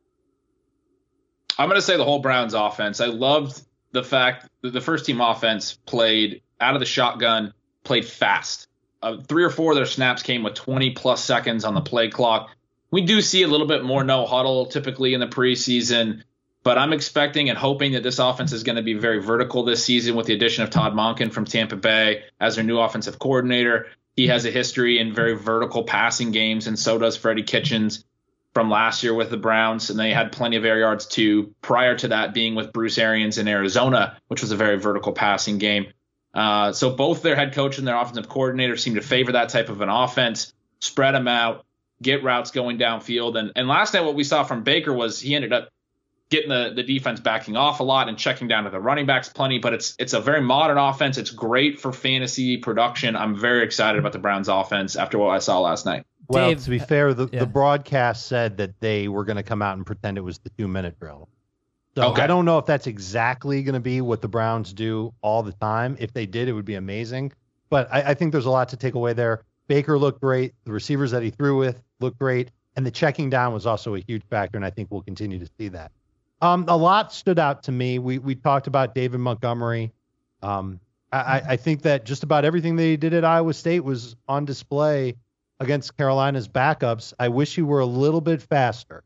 [1.59, 3.01] I'm going to say the whole Browns offense.
[3.01, 3.61] I loved
[3.93, 7.53] the fact that the first team offense played out of the shotgun,
[7.85, 8.69] played fast.
[9.03, 12.09] Uh, three or four of their snaps came with 20 plus seconds on the play
[12.09, 12.51] clock.
[12.91, 16.23] We do see a little bit more no huddle typically in the preseason,
[16.63, 19.85] but I'm expecting and hoping that this offense is going to be very vertical this
[19.85, 23.87] season with the addition of Todd Monken from Tampa Bay as their new offensive coordinator.
[24.17, 28.05] He has a history in very vertical passing games, and so does Freddie Kitchens
[28.53, 31.53] from last year with the Browns, and they had plenty of air yards too.
[31.61, 35.59] Prior to that, being with Bruce Arians in Arizona, which was a very vertical passing
[35.59, 35.87] game.
[36.33, 39.69] Uh, so both their head coach and their offensive coordinator seem to favor that type
[39.69, 40.53] of an offense.
[40.81, 41.65] Spread them out,
[42.03, 45.35] get routes going downfield, and and last night what we saw from Baker was he
[45.35, 45.71] ended up
[46.35, 49.29] getting the, the defense backing off a lot and checking down to the running backs
[49.29, 49.59] plenty.
[49.59, 51.19] But it's it's a very modern offense.
[51.19, 53.17] It's great for fantasy production.
[53.17, 56.05] I'm very excited about the Browns offense after what I saw last night.
[56.29, 57.41] Well, Dave, to be fair, the, yeah.
[57.41, 60.51] the broadcast said that they were going to come out and pretend it was the
[60.51, 61.29] two minute drill.
[61.95, 62.23] So Okay.
[62.23, 65.53] I don't know if that's exactly going to be what the Browns do all the
[65.53, 65.97] time.
[66.01, 67.33] If they did, it would be amazing.
[67.71, 69.43] But I, I think there's a lot to take away there.
[69.69, 70.55] Baker looked great.
[70.65, 72.51] The receivers that he threw with looked great.
[72.77, 74.57] And the checking down was also a huge factor.
[74.57, 75.93] And I think we'll continue to see that.
[76.45, 77.99] Um, a lot stood out to me.
[77.99, 79.93] We, we talked about David Montgomery.
[80.43, 80.79] Um,
[81.13, 85.15] I, I- think that just about everything they did at Iowa State was on display
[85.61, 87.13] against Carolina's backups.
[87.19, 89.05] I wish he were a little bit faster.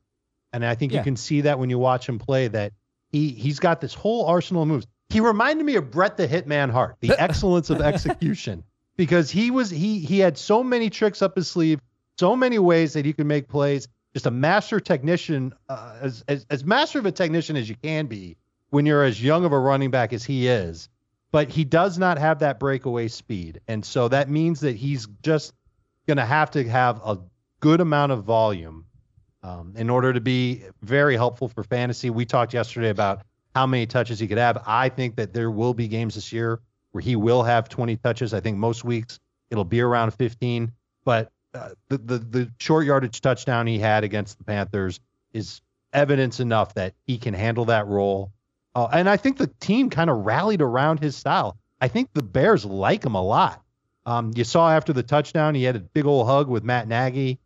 [0.53, 0.99] And I think Yeah.
[0.99, 2.73] you can see that when you watch him play that
[3.13, 4.87] he he's got this whole arsenal of moves.
[5.11, 8.65] He reminded me of Bret the Hitman Hart, the excellence of execution,
[8.97, 11.81] because he was he he had so many tricks up his sleeve,
[12.19, 13.87] so many ways that he could make plays.
[14.19, 18.07] Just a master technician, uh, as, as as master of a technician as you can
[18.07, 18.37] be
[18.71, 20.89] when you're as young of a running back as he is.
[21.31, 25.55] But he does not have that breakaway speed, and so that means that he's just
[26.09, 27.19] going to have to have a
[27.61, 28.87] good amount of volume
[29.45, 32.11] um, in order to be very helpful for fantasy.
[32.11, 33.23] We talked yesterday about
[33.55, 34.61] how many touches he could have.
[34.67, 36.59] I think that there will be games this year
[36.91, 38.35] where he will have 20 touches.
[38.35, 40.73] I think most weeks it'll be around 15.
[41.05, 45.01] But uh, the, the the short yardage touchdown he had against the Panthers
[45.33, 45.61] is
[45.93, 48.33] evidence enough that he can handle that role.
[48.75, 51.57] Uh, and I think the team kind of rallied around his style.
[51.81, 53.63] I think the Bears like him a lot.
[54.05, 57.39] Um, you saw after the touchdown, he had a big old hug with Matt Nagy.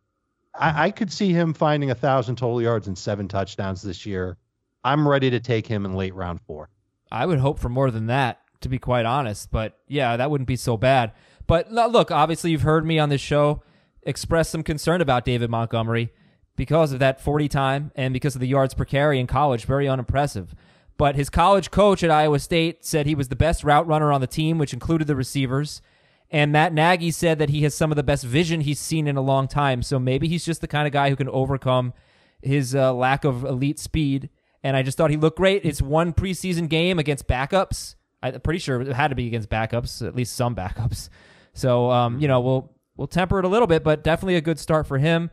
[0.53, 4.37] I, I could see him finding a thousand total yards and seven touchdowns this year.
[4.83, 6.69] I'm ready to take him in late round four.
[7.11, 9.49] I would hope for more than that, to be quite honest.
[9.51, 11.13] But yeah, that wouldn't be so bad.
[11.47, 13.61] But look, obviously, you've heard me on this show
[14.05, 16.11] express some concern about David Montgomery
[16.55, 19.65] because of that 40 time and because of the yards per carry in college.
[19.65, 20.53] Very unimpressive.
[20.97, 24.21] But his college coach at Iowa State said he was the best route runner on
[24.21, 25.81] the team, which included the receivers.
[26.29, 29.17] And Matt Nagy said that he has some of the best vision he's seen in
[29.17, 29.81] a long time.
[29.81, 31.93] So maybe he's just the kind of guy who can overcome
[32.41, 34.29] his uh, lack of elite speed.
[34.63, 35.65] And I just thought he looked great.
[35.65, 37.95] It's one preseason game against backups.
[38.21, 41.09] I'm pretty sure it had to be against backups, at least some backups.
[41.53, 44.59] So um, you know, we'll we'll temper it a little bit, but definitely a good
[44.59, 45.29] start for him.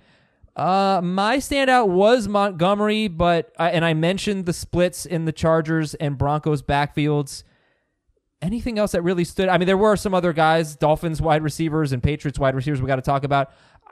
[0.57, 5.95] Uh, my standout was Montgomery, but I, and I mentioned the splits in the Chargers
[5.95, 7.45] and Broncos backfields.
[8.43, 9.49] Anything else that really stood?
[9.49, 12.81] I mean, there were some other guys, Dolphins wide receivers and Patriots wide receivers.
[12.81, 13.51] We got to talk about.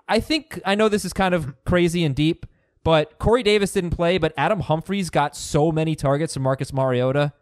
[0.08, 2.46] I think I know this is kind of crazy and deep,
[2.82, 7.34] but Corey Davis didn't play, but Adam Humphries got so many targets from Marcus Mariota.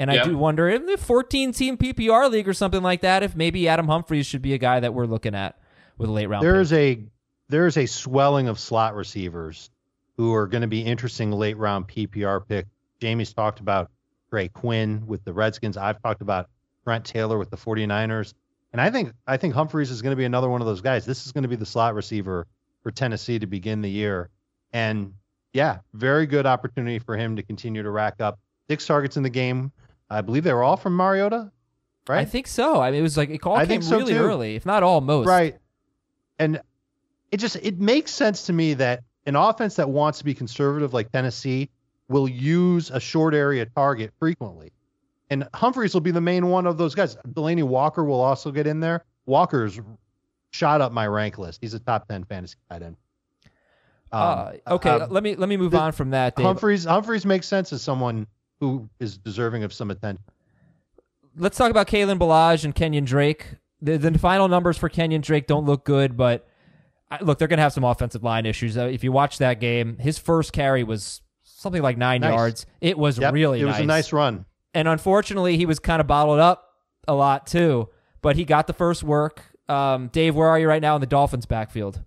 [0.00, 0.24] And I Yeah.
[0.24, 3.86] do wonder if the 14 team PPR league or something like that, if maybe Adam
[3.86, 5.57] Humphries should be a guy that we're looking at
[5.98, 6.44] with a late round.
[6.44, 6.72] There pick.
[6.72, 7.02] a
[7.48, 9.70] there is a swelling of slot receivers
[10.16, 12.66] who are going to be interesting late round PPR pick.
[13.00, 13.90] Jamie's talked about
[14.30, 15.76] Trey Quinn with the Redskins.
[15.76, 16.48] I've talked about
[16.84, 18.34] Trent Taylor with the 49ers.
[18.72, 21.06] And I think I think Humphries is going to be another one of those guys.
[21.06, 22.46] This is going to be the slot receiver
[22.82, 24.28] for Tennessee to begin the year.
[24.72, 25.14] And
[25.52, 28.38] yeah, very good opportunity for him to continue to rack up
[28.68, 29.72] six targets in the game.
[30.10, 31.50] I believe they were all from Mariota,
[32.06, 32.20] right?
[32.20, 32.80] I think so.
[32.80, 34.18] I mean, it was like it all I came think so, really too.
[34.18, 35.28] early, if not almost.
[35.28, 35.56] Right.
[36.38, 36.60] And
[37.30, 40.94] it just it makes sense to me that an offense that wants to be conservative
[40.94, 41.68] like Tennessee
[42.08, 44.72] will use a short area target frequently.
[45.30, 47.16] And Humphries will be the main one of those guys.
[47.28, 49.04] Delanie Walker will also get in there.
[49.26, 49.78] Walker's
[50.52, 51.58] shot up my rank list.
[51.60, 52.96] He's a top 10 fantasy tight end.
[54.10, 56.34] Uh, Um, okay, uh, let me let me move the- on from that.
[56.36, 56.46] Dave.
[56.46, 58.26] Humphries Humphries makes sense as someone
[58.60, 60.24] who is deserving of some attention.
[61.36, 63.46] Let's talk about Kalen Ballage and Kenyon Drake.
[63.80, 66.46] The, the final numbers for Kenyon Drake don't look good, but
[67.10, 68.76] I, look, they're going to have some offensive line issues.
[68.76, 72.30] Uh, if you watch that game, his first carry was something like nine Nice.
[72.34, 72.66] yards.
[72.80, 73.82] It was Yep, really it was nice.
[73.82, 74.44] a nice run.
[74.74, 76.72] and unfortunately, he was kind of bottled up
[77.06, 77.88] a lot too.
[78.20, 79.42] But he got the first work.
[79.68, 82.02] Um, Dave, where are you right now in the Dolphins' backfield?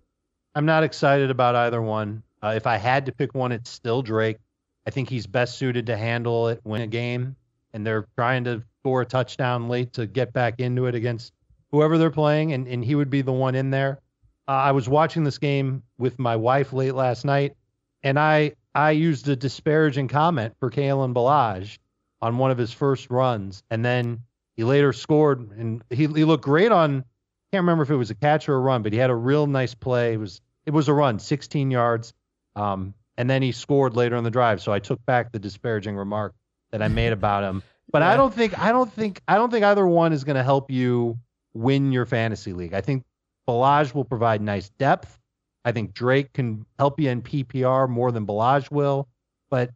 [0.56, 2.24] I'm not excited about either one.
[2.44, 4.38] Uh, if I had to pick one, it's still Drake.
[4.86, 7.36] I think he's best suited to handle it, win a game,
[7.74, 11.32] and they're trying to score a touchdown late to get back into it against
[11.72, 14.00] whoever they're playing, and, and he would be the one in there.
[14.48, 17.56] Uh, I was watching this game with my wife late last night,
[18.04, 21.78] and I I used a disparaging comment for Kalen Ballage
[22.22, 24.22] on one of his first runs, and then
[24.56, 27.06] he later scored, and he he looked great on.
[27.52, 29.46] Can't remember if it was a catch or a run, but he had a real
[29.46, 30.14] nice play.
[30.14, 32.14] It was it was a run, 16 yards,
[32.56, 34.62] um, and then he scored later in the drive.
[34.62, 36.34] So I took back the disparaging remark
[36.72, 37.64] that I made about him.
[37.92, 40.44] But I don't think I don't think I don't think either one is going to
[40.44, 41.20] help you
[41.54, 42.74] win your fantasy league.
[42.74, 43.04] I think
[43.48, 45.20] Ballage will provide nice depth.
[45.66, 49.08] I think Drake can help you in PPR more than Ballage will,
[49.50, 49.72] but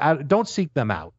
[0.00, 1.14] I, don't seek them out.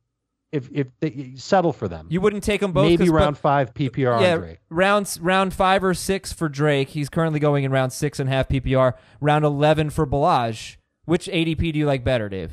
[0.51, 2.83] If if they, settle for them, You wouldn't take them both.
[2.83, 4.59] maybe 'cause- but- round five PPR yeah, on Drake.
[4.69, 6.89] round round five or six for Drake.
[6.89, 8.95] He's currently going in round six and a half PPR.
[9.21, 10.75] Round eleven for Ballage.
[11.05, 12.51] Which ADP do you like better, Dave?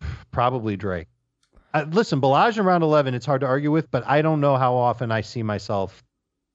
[0.30, 1.08] Probably Drake.
[1.72, 4.56] Uh, listen, Ballage in round 11, it's hard to argue with, but I don't know
[4.56, 6.02] how often I see myself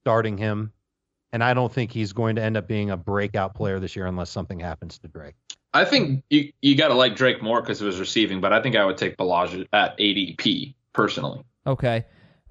[0.04, 0.72] starting him.
[1.32, 4.06] And I don't think he's going to end up being a breakout player this year
[4.06, 5.36] unless something happens to Drake.
[5.74, 8.62] I think you you got to like Drake more because of his receiving, but I
[8.62, 11.44] think I would take Ballage at ADP personally.
[11.68, 12.06] Okay.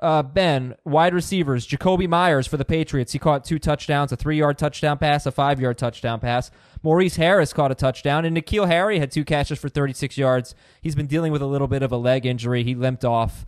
[0.05, 1.67] Uh, ben, wide receivers.
[1.67, 3.13] Jakobi Meyers for the Patriots.
[3.13, 6.51] He caught two touchdowns, a three yard touchdown pass, a five yard touchdown pass.
[6.83, 10.55] Maurice Harris caught a touchdown, and N'Keal Harry had two catches for 36 yards.
[10.83, 12.63] He's been dealing with a little bit of a leg injury.
[12.63, 13.47] He limped off.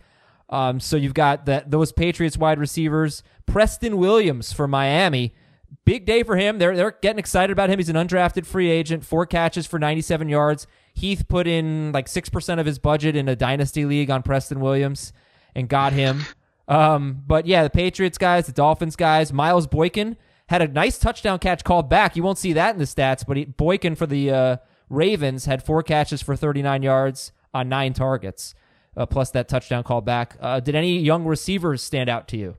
[0.49, 3.21] Um, so you've got that those Patriots wide receivers.
[3.45, 5.35] Preston Williams for Miami.
[5.85, 6.57] Big day for him.
[6.57, 7.77] They're they're getting excited about him.
[7.77, 9.05] He's an undrafted free agent.
[9.05, 10.65] Four catches for 97 yards.
[10.95, 14.59] Heath put in like six percent of his budget in a dynasty league on Preston
[14.59, 15.13] Williams
[15.53, 16.25] and got him.
[16.67, 20.17] Um, but yeah, the Patriots guys, the Dolphins guys, Miles Boykin
[20.49, 22.15] had a nice touchdown catch called back.
[22.15, 24.57] You won't see that in the stats, but he, Boykin for the uh,
[24.89, 28.53] Ravens had four catches for 39 yards on nine targets,
[28.95, 30.37] uh, plus that touchdown called back.
[30.39, 32.57] Uh, did any young receivers stand out to you?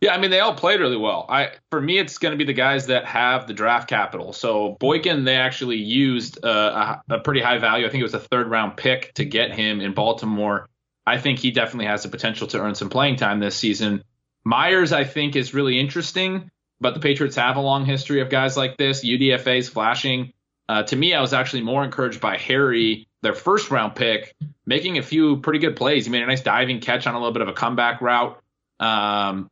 [0.00, 1.24] Yeah, I mean they all played really well.
[1.30, 4.34] I for me, it's going to be the guys that have the draft capital.
[4.34, 7.86] So Boykin, they actually used uh, a, a pretty high value.
[7.86, 10.68] I think it was a third round pick to get him in Baltimore.
[11.06, 14.04] I think he definitely has the potential to earn some playing time this season.
[14.44, 16.50] Meyers, I think, is really interesting,
[16.80, 19.04] but the Patriots have a long history of guys like this.
[19.04, 20.32] UDFA's flashing.
[20.68, 24.34] Uh, to me, I was actually more encouraged by Harry, their first round pick,
[24.66, 26.06] making a few pretty good plays.
[26.06, 28.40] He made a nice diving catch on a little bit of a comeback route.
[28.80, 29.50] Um,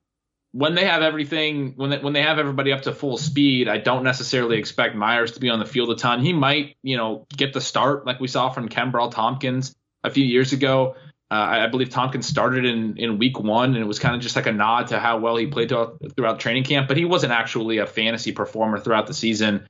[0.52, 3.78] when they have everything, when they, when they have everybody up to full speed, I
[3.78, 6.20] don't necessarily expect Meyers to be on the field a ton.
[6.20, 9.74] He might, you know, get the start like we saw from Kenbrell Thompkins
[10.04, 10.96] a few years ago.
[11.32, 14.20] Uh, I, I believe Thompkins started in, in week one, and it was kind of
[14.20, 16.88] just like a nod to how well he played throughout, throughout training camp.
[16.88, 19.66] But he wasn't actually a fantasy performer throughout the season.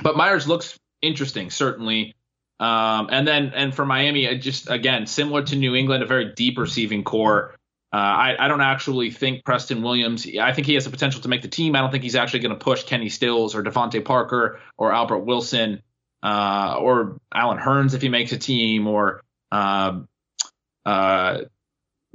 [0.00, 2.14] But Meyers looks interesting, certainly.
[2.60, 6.34] Um, and then, and for Miami, I just again similar to New England, a very
[6.34, 7.56] deep receiving corps.
[7.92, 10.24] Uh, I, I don't actually think Preston Williams.
[10.40, 11.74] I think he has the potential to make the team.
[11.74, 15.20] I don't think he's actually going to push Kenny Stills or DeVante Parker or Albert
[15.20, 15.82] Wilson
[16.22, 19.98] uh, or Allen Hurns if he makes a team or uh,
[20.86, 21.42] uh,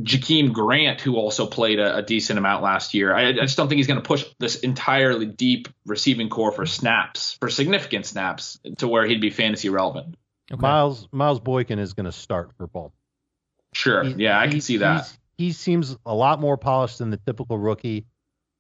[0.01, 3.13] Jakeem Grant, who also played a, a decent amount last year.
[3.15, 6.65] I, I just don't think he's going to push this entirely deep receiving corps for
[6.65, 10.15] snaps, for significant snaps, to where he'd be fantasy relevant.
[10.51, 10.61] Okay.
[10.61, 12.91] Miles Miles Boykin is going to start for Baltimore.
[13.73, 14.03] Sure.
[14.03, 15.11] He- yeah, I he- can see that.
[15.37, 18.05] He seems a lot more polished than the typical rookie.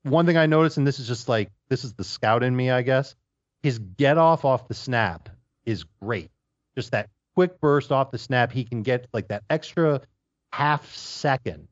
[0.03, 2.69] One thing I noticed, and this is just like this is the scout in me,
[2.69, 3.15] I guess.
[3.63, 5.29] His get off off the snap
[5.65, 6.31] is great.
[6.75, 10.01] Just that quick burst off the snap, he can get like that extra
[10.51, 11.67] half second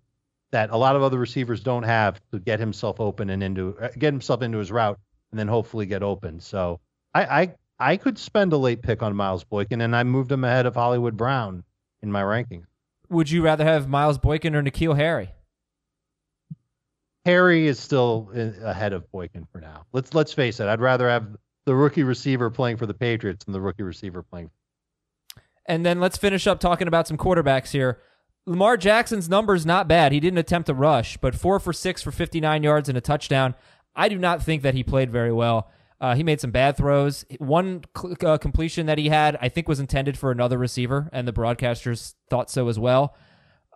[0.52, 3.90] that a lot of other receivers don't have to get himself open and into uh,
[3.98, 5.00] get himself into his route
[5.32, 6.40] and then hopefully get open.
[6.40, 6.80] So
[7.14, 10.44] I I, I could spend a late pick on Miles Boykin, and I moved him
[10.44, 11.64] ahead of Hollywood Brown
[12.02, 12.66] in my rankings.
[13.10, 15.30] Would you rather have Miles Boykin or N'Keal Harry?
[17.26, 19.86] Harry is still ahead of Boykin for now.
[19.92, 20.68] Let's let's face it.
[20.68, 21.36] I'd rather have
[21.66, 24.52] the rookie receiver playing for the Patriots than the rookie receiver playing.
[25.66, 28.00] And then let's finish up talking about some quarterbacks here.
[28.46, 30.12] Lamar Jackson's numbers not bad.
[30.12, 33.56] He didn't attempt a rush, but four for six for 59 yards and a touchdown.
[33.96, 35.70] I do not think that he played very well.
[36.02, 37.24] Uh, he made some bad throws.
[37.38, 41.26] One cl- uh, completion that he had, I think, was intended for another receiver, and
[41.26, 43.16] the broadcasters thought so as well.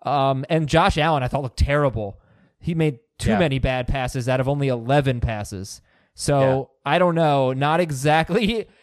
[0.06, 2.20] Um, and Josh Allen, I thought looked terrible.
[2.60, 3.40] He made too Yeah.
[3.40, 5.82] many bad passes out of only 11 passes.
[6.16, 7.54] So I don't know.
[7.54, 8.68] Not exactly.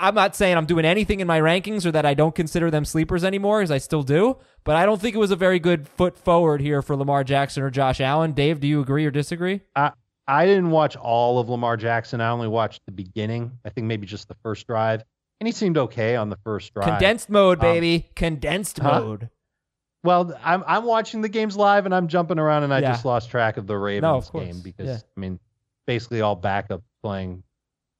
[0.00, 2.84] I'm not saying I'm doing anything in my rankings or that I don't consider them
[2.84, 4.38] sleepers anymore, as I still do.
[4.64, 7.62] But I don't think it was a very good foot forward here for Lamar Jackson
[7.62, 8.32] or Josh Allen.
[8.32, 9.60] Dave, do you agree or disagree?
[9.76, 9.92] I
[10.26, 12.20] I didn't watch all of Lamar Jackson.
[12.20, 13.52] I only watched the beginning.
[13.64, 15.02] I think maybe just the first drive,
[15.40, 16.86] and he seemed okay on the first drive.
[16.86, 18.08] Condensed mode, Um, baby.
[18.14, 19.00] Condensed huh?
[19.00, 19.28] mode.
[20.04, 22.92] Well, I'm I'm watching the games live and I'm jumping around and I Yeah.
[22.92, 24.98] just lost track of the Ravens of game because Yeah.
[25.16, 25.38] I mean,
[25.86, 27.42] basically all backup playing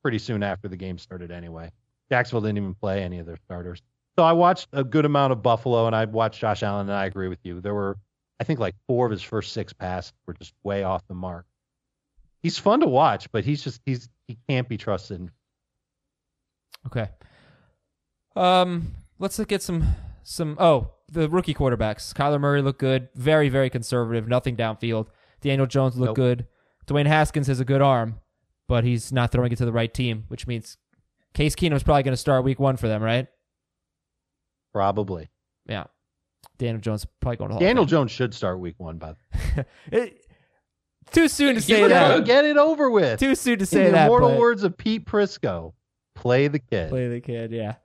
[0.03, 1.71] pretty soon after the game started anyway.
[2.11, 3.81] Jacksonville didn't even play any of their starters.
[4.19, 7.07] So I watched a good amount of Buffalo and I watched Josh Allen and I
[7.07, 7.61] agree with you.
[7.61, 7.97] There were
[8.41, 11.47] I think like four of his first six passes were just way off the mark.
[12.43, 15.29] He's fun to watch, but he's just he's he can't be trusted.
[16.87, 17.09] Okay.
[18.37, 20.57] Um, let's look at some some.
[20.59, 22.13] Oh, the rookie quarterbacks.
[22.15, 23.09] Kyler Murray looked good.
[23.15, 24.27] Very very conservative.
[24.29, 25.09] Nothing downfield.
[25.41, 26.17] Daniel Jones looked Nope.
[26.17, 26.47] good.
[26.87, 28.21] Dwayne Haskins has a good arm,
[28.69, 30.77] but he's not throwing it to the right team, which means
[31.35, 33.27] Case Keenum's probably going to start week one for them, right?
[34.73, 35.29] Probably.
[35.67, 35.85] Yeah.
[36.59, 37.85] Daniel Jones probably going to Daniel.
[37.87, 39.17] Jones should start week one, but
[39.93, 40.25] It-
[41.13, 42.25] too soon to say that.
[42.25, 43.19] get it over with.
[43.19, 44.07] Too soon to In say the that.
[44.07, 45.73] immortal but- words of Pete Prisco,
[46.15, 46.89] play the kid.
[46.91, 47.77] Play the kid, yeah.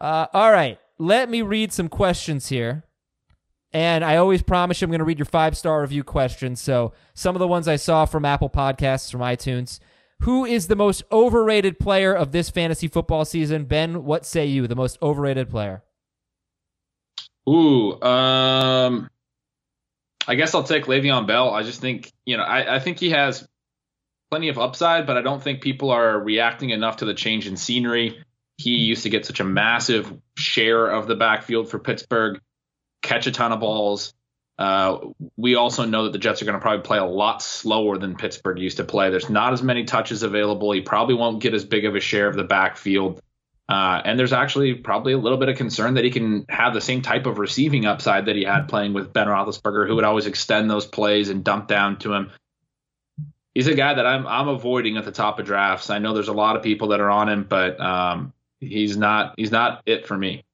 [0.00, 2.84] Uh, all right, let me read some questions here.
[3.72, 6.60] And I always promise you I'm going to read your five star review questions.
[6.60, 9.78] So some of the ones I saw from Apple Podcasts, from iTunes.
[10.22, 13.64] Who is the most overrated player of this fantasy football season?
[13.64, 14.66] Ben, what say you?
[14.66, 15.82] The most overrated player?
[17.48, 19.08] Ooh, um,
[20.26, 21.50] I guess I'll take Le'Veon Bell.
[21.50, 23.48] I just think you know I, I think he has
[24.30, 27.56] plenty of upside, but I don't think people are reacting enough to the change in
[27.56, 28.22] scenery.
[28.58, 32.40] He used to get such a massive share of the backfield for Pittsburgh,
[33.02, 34.12] catch a ton of balls.
[34.58, 34.98] Uh,
[35.36, 38.16] we also know that the Jets are going to probably play a lot slower than
[38.16, 39.08] Pittsburgh used to play.
[39.08, 40.72] There's not as many touches available.
[40.72, 43.22] He probably won't get as big of a share of the backfield.
[43.68, 46.80] Uh, and there's actually probably a little bit of concern that he can have the
[46.80, 50.26] same type of receiving upside that he had playing with Ben Roethlisberger, who would always
[50.26, 52.32] extend those plays and dump down to him.
[53.54, 55.90] He's a guy that I'm I'm avoiding at the top of drafts.
[55.90, 59.34] I know there's a lot of people that are on him, but um, he's not
[59.36, 60.44] he's not it for me.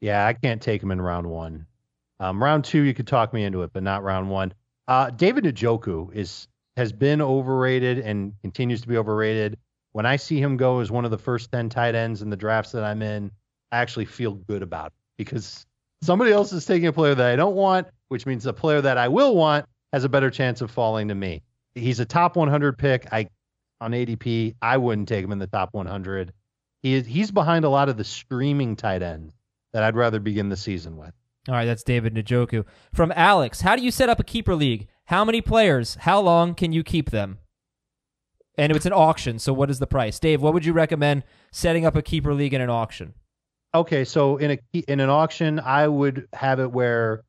[0.00, 1.66] Yeah, I can't take him in round one.
[2.22, 4.54] Um, round two, you could talk me into it, but not round one.
[4.86, 6.46] Uh, David Njoku is
[6.76, 9.58] has been overrated and continues to be overrated.
[9.90, 12.36] When I see him go as one of the first ten tight ends in the
[12.36, 13.32] drafts that I'm in,
[13.72, 15.66] I actually feel good about it because
[16.00, 18.98] somebody else is taking a player that I don't want, which means the player that
[18.98, 21.42] I will want has a better chance of falling to me.
[21.74, 23.12] He's a top 100 pick.
[23.12, 23.28] I
[23.80, 26.32] on ADP, I wouldn't take him in the top 100.
[26.84, 29.34] He is, he's behind a lot of the streaming tight ends
[29.72, 31.12] that I'd rather begin the season with.
[31.48, 32.64] All right, that's David Njoku.
[32.92, 34.86] From Alex, how do you set up a keeper league?
[35.06, 35.96] How many players?
[35.96, 37.38] How long can you keep them?
[38.56, 40.20] And it's an auction, so what is the price?
[40.20, 43.14] Dave, what would you recommend setting up a keeper league in an auction?
[43.74, 47.24] Okay, so in a in an auction, I would have it where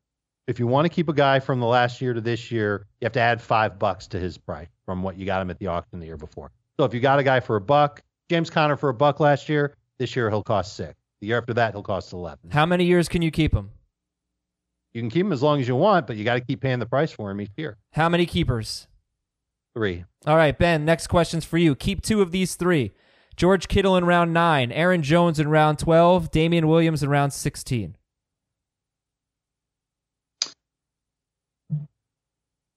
[0.46, 3.06] if you want to keep a guy from the last year to this year, you
[3.06, 5.68] have to add five bucks to his price from what you got him at the
[5.68, 6.52] auction the year before.
[6.78, 9.48] So if you got a guy for a buck, James Conner for a buck last
[9.48, 10.94] year, this year he'll cost six.
[11.20, 12.50] The year after that, he'll cost eleven.
[12.50, 13.70] How many years can you keep him?
[14.94, 16.78] You can keep him as long as you want, but you got to keep paying
[16.78, 17.76] the price for him each year.
[17.92, 18.86] How many keepers?
[19.74, 20.04] Three.
[20.24, 21.74] All right, Ben, next question's for you.
[21.74, 22.92] Keep two of these three.
[23.36, 27.96] George Kittle in round nine, Aaron Jones in round 12, Damien Williams in round 16.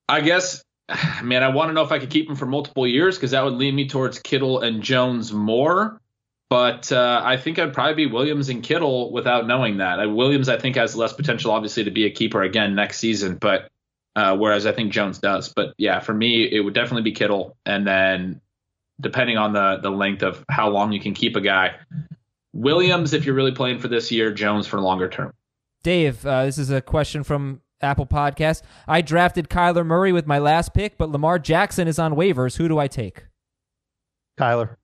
[0.10, 0.64] I guess,
[1.22, 3.44] man, I want to know if I could keep him for multiple years because that
[3.44, 6.02] would lead me towards Kittle and Jones more.
[6.50, 10.00] But uh, I think I'd probably be Williams and Kittle without knowing that.
[10.00, 13.36] Uh, Williams, I think, has less potential, obviously, to be a keeper again next season.
[13.36, 13.70] But
[14.16, 15.54] uh, whereas I think Jones does.
[15.54, 18.42] But yeah, for me, it would definitely be Kittle, and then
[19.00, 21.76] depending on the the length of how long you can keep a guy,
[22.54, 25.34] Williams if you're really playing for this year, Jones for longer term.
[25.84, 28.64] Dave, uh, this is a question from Apple Podcast.
[28.88, 32.58] I drafted Kyler Murray with my last pick, but Lamar Jackson is on waivers.
[32.58, 33.26] Who do I take?
[34.40, 34.78] Kyler.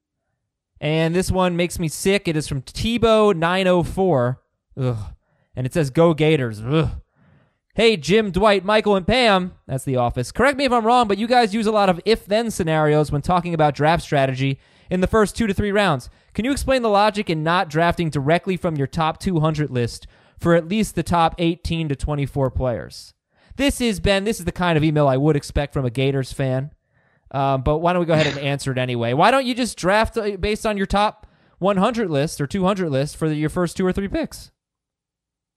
[0.84, 2.28] And this one makes me sick.
[2.28, 4.38] It is from Tebow904.
[4.76, 4.98] Ugh.
[5.56, 6.62] And it says, Go Gators.
[6.62, 6.90] Ugh.
[7.74, 9.54] Hey, Jim, Dwight, Michael, and Pam.
[9.66, 10.34] That's the office.
[10.34, 13.14] Correct me if I'm wrong, but you guys use a lot of if then scenarios
[13.14, 14.60] when talking about draft strategy
[14.90, 16.10] in the first two to three rounds.
[16.34, 20.06] Can you explain the logic in not drafting directly from your top 200 list
[20.38, 23.14] for at least the top 18 to 24 players?
[23.56, 26.34] This is, Ben, this is the kind of email I would expect from a Gators
[26.34, 26.72] fan.
[27.34, 29.14] Um, but why don't we go ahead and answer it anyway?
[29.14, 31.28] Why don't you just draft uh, based on your top
[31.60, 34.52] 100 list or 200 list for the, your first two or three picks?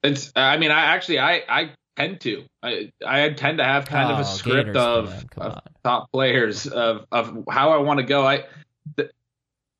[0.02, 0.32] It's.
[0.34, 2.44] I mean, I actually, I, I tend to.
[2.62, 6.66] I, I tend to have kind of Oh, a script Gators of, of top players
[6.66, 8.26] of of how I want to go.
[8.26, 8.44] I.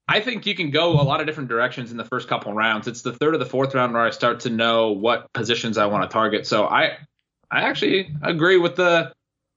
[0.09, 2.87] I think you can go a lot of different directions in the first couple rounds.
[2.87, 5.87] It's the third or the fourth round where I start to know what positions I
[5.87, 6.47] want to target.
[6.47, 6.99] So I,
[7.51, 9.13] I actually agree with the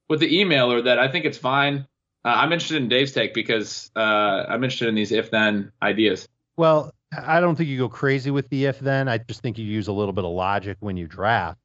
[0.09, 1.85] with the emailer that I think it's fine.
[2.25, 3.99] Uh, I'm interested in Dave's take because uh,
[4.47, 6.27] I'm interested in these if then ideas.
[6.57, 9.07] Well, I don't think you go crazy with the if then.
[9.07, 11.57] I just think you use a little bit of logic when you draft.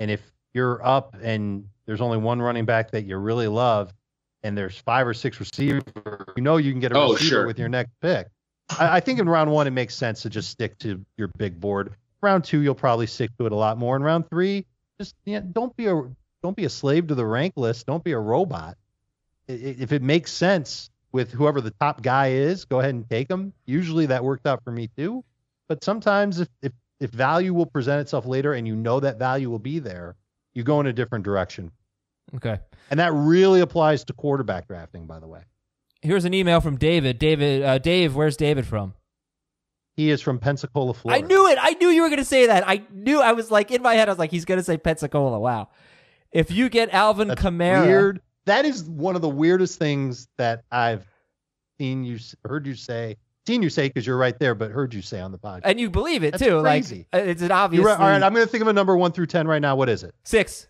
[0.00, 0.20] And if
[0.52, 3.92] you're up and there's only one running back that you really love,
[4.42, 5.82] and there's five or six receivers,
[6.36, 7.46] you know you can get a Oh, receiver sure.
[7.46, 8.26] with your next pick.
[8.78, 11.60] I, I think in round one it makes sense to just stick to your big
[11.60, 11.94] board.
[12.20, 13.96] Round two you'll probably stick to it a lot more.
[13.96, 14.66] In round three,
[14.98, 16.02] just yeah, don't be a
[16.42, 17.86] don't be a slave to the rank list.
[17.86, 18.76] Don't be a robot.
[19.48, 23.52] If it makes sense with whoever the top guy is, go ahead and take him.
[23.66, 25.24] Usually that worked out for me too.
[25.68, 29.50] But sometimes if if if value will present itself later and you know that value
[29.50, 30.16] will be there,
[30.54, 31.70] you go in a different direction.
[32.34, 32.58] Okay.
[32.90, 35.40] And that really applies to quarterback drafting, by the way.
[36.02, 37.18] Here's an email from David.
[37.18, 38.94] David, uh, Dave, where's David from?
[39.96, 41.24] He is from Pensacola, Florida.
[41.24, 41.58] I knew it.
[41.60, 42.66] I knew you were going to say that.
[42.66, 43.20] I knew.
[43.20, 44.08] I was like in my head.
[44.08, 45.38] I was like, he's going to say Pensacola.
[45.38, 45.68] Wow.
[46.32, 48.20] If you get Alvin That's Kamara, weird.
[48.46, 51.06] That is one of the weirdest things that I've
[51.80, 53.16] seen you heard you say,
[53.46, 55.62] seen you say because you're right there, but heard you say on the podcast.
[55.64, 56.60] and you believe it That's too.
[56.62, 57.06] crazy.
[57.12, 57.84] Like uh, it's an obvious.
[57.84, 57.98] Right.
[57.98, 59.76] All right, I'm going to think of a number one through ten right now.
[59.76, 60.14] What is it?
[60.24, 60.68] six.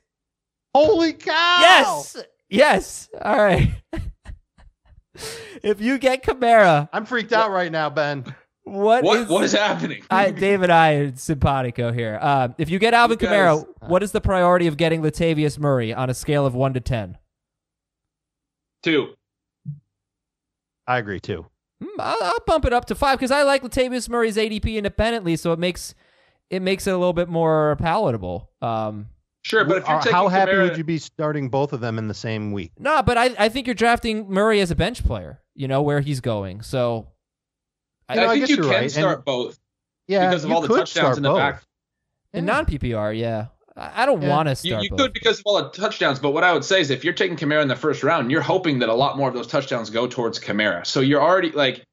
[0.74, 1.58] Holy cow!
[1.60, 2.16] Yes.
[2.48, 3.08] Yes.
[3.22, 3.70] All right.
[5.62, 8.24] if you get Kamara, I'm freaked out right now, Ben.
[8.64, 10.02] what What is- what is happening?
[10.10, 12.18] I, Dave and I are simpatico here.
[12.20, 15.58] Uh, if you get Alvin You guys- Kamara, what is the priority of getting Latavius
[15.58, 17.18] Murray on a scale of one to ten?
[18.84, 19.14] Two.
[20.86, 21.46] I agree too.
[21.82, 25.36] Hmm, I'll, I'll bump it up to five because I like Latavius Murray's ADP independently,
[25.36, 25.94] so it makes
[26.50, 28.50] it makes it a little bit more palatable.
[28.62, 29.06] Um,
[29.42, 31.80] Sure, but if you're Uh, taking How happy Kamara- would you be starting both of
[31.80, 32.72] them in the same week?
[32.78, 35.42] no, but I, I think you're drafting Murray as a bench player.
[35.54, 37.08] You know where he's going, so
[38.08, 39.58] I, You know, I think guess you you're can right, and- start both
[40.08, 41.38] Yeah, because of all the touchdowns in the both.
[41.38, 41.62] back.
[42.32, 43.46] in non PPR, yeah,
[43.76, 44.28] I, I don't Yeah.
[44.28, 44.82] want to You, start.
[44.84, 44.98] you both.
[44.98, 47.36] could because of all the touchdowns, but what I would say is if you're taking
[47.36, 50.06] Kamara in the first round, you're hoping that a lot more of those touchdowns go
[50.06, 50.86] towards Kamara.
[50.86, 51.84] So you're already like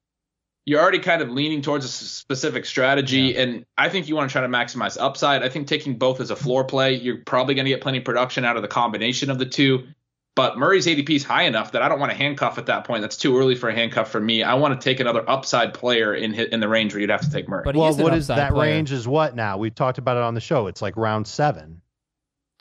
[0.64, 4.32] you're already kind of leaning towards a specific strategy, and I think you want to
[4.32, 5.42] try to maximize upside.
[5.42, 8.04] I think taking both as a floor play, you're probably going to get plenty of
[8.04, 9.88] production out of the combination of the two.
[10.34, 13.02] But Murray's ADP is high enough that I don't want to handcuff at that point.
[13.02, 14.42] That's too early for a handcuff for me.
[14.42, 17.30] I want to take another upside player in in the range where you'd have to
[17.30, 17.62] take Murray.
[17.64, 18.72] But Well, is what is that player.
[18.72, 18.92] range?
[18.92, 19.58] Is what now?
[19.58, 20.68] We've talked about it on the show.
[20.68, 21.82] It's like round seven.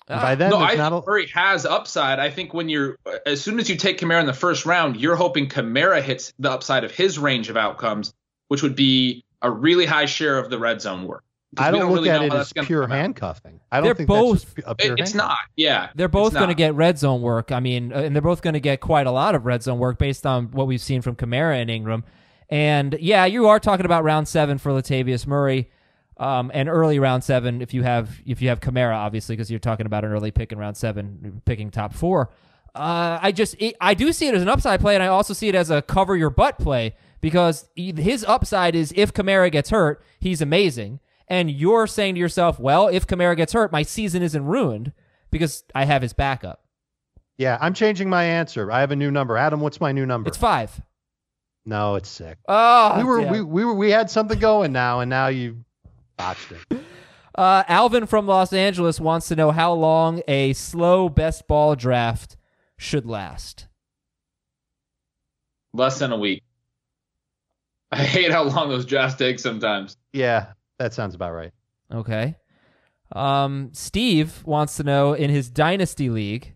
[0.10, 2.20] And Ah, by then, no, there's I not think a, Murray has upside.
[2.20, 5.16] I think when you're as soon as you take Kamara in the first round, you're
[5.16, 8.14] hoping Kamara hits the upside of his range of outcomes,
[8.50, 11.24] which would be a really high share of the red zone work.
[11.56, 13.60] 'Cause I we don't look really at it as pure handcuffing.
[13.72, 15.38] I don't They're think both- that's just a pure It- it's not.
[15.58, 17.52] Yeah, They're both going to get red zone work.
[17.52, 19.78] I mean, uh, and they're both going to get quite a lot of red zone
[19.78, 22.06] work based on what we've seen from Kamara and Ingram.
[22.50, 25.70] And yeah, you are talking about round seven for Latavius Murray,
[26.18, 29.60] um, and early round seven if you have if you have Kamara, obviously, because you're
[29.60, 32.30] talking about an early pick in round seven, picking top four.
[32.74, 35.34] Uh, I just it, I do see it as an upside play, and I also
[35.34, 39.52] see it as a cover your butt play because he- his upside is if Kamara
[39.52, 41.00] gets hurt, he's amazing.
[41.32, 44.92] And you're saying to yourself, well, if Kamara gets hurt, my season isn't ruined
[45.32, 46.66] because I have his backup.
[47.38, 48.70] Yeah, I'm changing my answer.
[48.70, 49.38] I have a new number.
[49.38, 50.28] Adam, what's my new number?
[50.28, 50.82] It's five.
[51.66, 52.38] no, it's six.
[52.50, 53.32] Oh, we were damn.
[53.32, 55.64] we, we were we had something going now, and now you
[56.18, 56.80] botched it.
[57.34, 62.36] Uh, Alvin from Los Angeles wants to know how long a slow best ball draft
[62.78, 63.68] should last.
[65.72, 66.44] less than a week.
[67.94, 69.96] I hate how long those drafts take sometimes.
[70.12, 70.48] Yeah,
[70.82, 71.52] that sounds about right.
[71.94, 72.36] Okay.
[73.14, 76.56] Um, Steve wants to know in his dynasty league.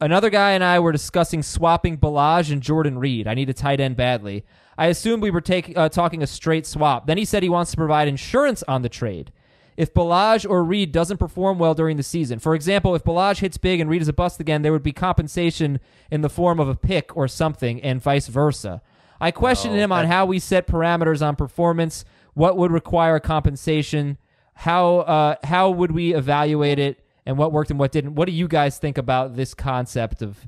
[0.00, 3.26] Another guy and I were discussing swapping Ballage and Jordan Reed.
[3.26, 4.44] I need a tight end badly.
[4.76, 7.06] I assumed we were take, uh, talking a straight swap.
[7.06, 9.32] Then he said he wants to provide insurance on the trade.
[9.76, 13.56] If Ballage or Reed doesn't perform well during the season, for example, if Ballage hits
[13.56, 15.80] big and Reed is a bust again, there would be compensation
[16.10, 18.82] in the form of a pick or something, and vice versa.
[19.20, 22.04] I questioned No, him on how we set parameters on performance,
[22.36, 24.18] what would require compensation,
[24.54, 28.14] how uh, how would we evaluate it, and what worked and what didn't.
[28.14, 30.38] What do you guys think about this concept of,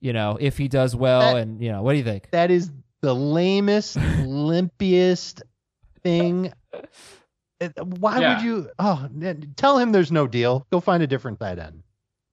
[0.00, 2.30] you know, if he does well, That- and you know, what do you think?
[2.30, 2.70] That is
[3.02, 5.42] the lamest, limpiest
[6.02, 6.50] thing.
[8.00, 8.36] Why Yeah.
[8.36, 8.70] would you?
[8.78, 9.08] Oh,
[9.56, 10.66] tell him there's no deal.
[10.72, 11.82] Go find a different tight end.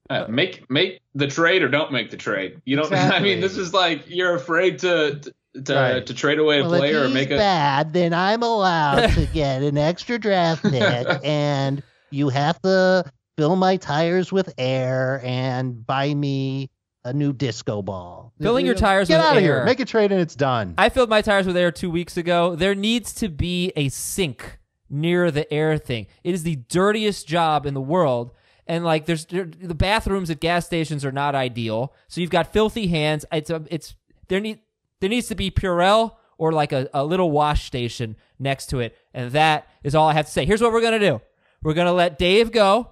[0.09, 2.61] Uh, make make the trade or don't make the trade.
[2.65, 2.91] You don't.
[2.93, 5.33] I mean, this is like you're afraid to to,
[5.65, 6.05] to, Right.
[6.05, 7.37] to trade away a well, player if or make a.
[7.37, 13.05] bad, then I'm allowed to get an extra draft pick, and you have to
[13.37, 16.69] fill my tires with air and buy me
[17.03, 18.31] a new disco ball.
[18.39, 19.55] Filling your tires Get with out of air.
[19.57, 19.65] here.
[19.65, 20.75] Make a trade and it's done.
[20.77, 22.55] I filled my tires with air two weeks ago.
[22.55, 26.05] There needs to be a sink near the air thing.
[26.23, 28.31] It is the dirtiest job in the world.
[28.67, 31.93] And like, there's there, the bathrooms at gas stations are not ideal.
[32.07, 33.25] So you've got filthy hands.
[33.31, 33.95] It's a, it's
[34.27, 34.59] there need
[35.01, 38.97] there needs to be Purell or like a, a little wash station next to it.
[39.13, 40.45] And that is all I have to say.
[40.45, 41.21] Here's what we're gonna do.
[41.61, 42.91] We're gonna let Dave go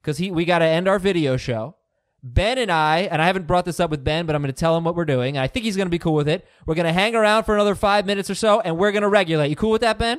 [0.00, 1.74] because he we got to end our video show.
[2.22, 4.58] Ben and I, and I haven't brought this up with Ben, but I'm going to
[4.58, 5.36] tell him what we're doing.
[5.36, 6.44] And I think he's going to be cool with it.
[6.64, 9.08] We're going to hang around for another five minutes or so, and we're going to
[9.08, 9.48] regulate.
[9.48, 10.18] You cool with that, Ben?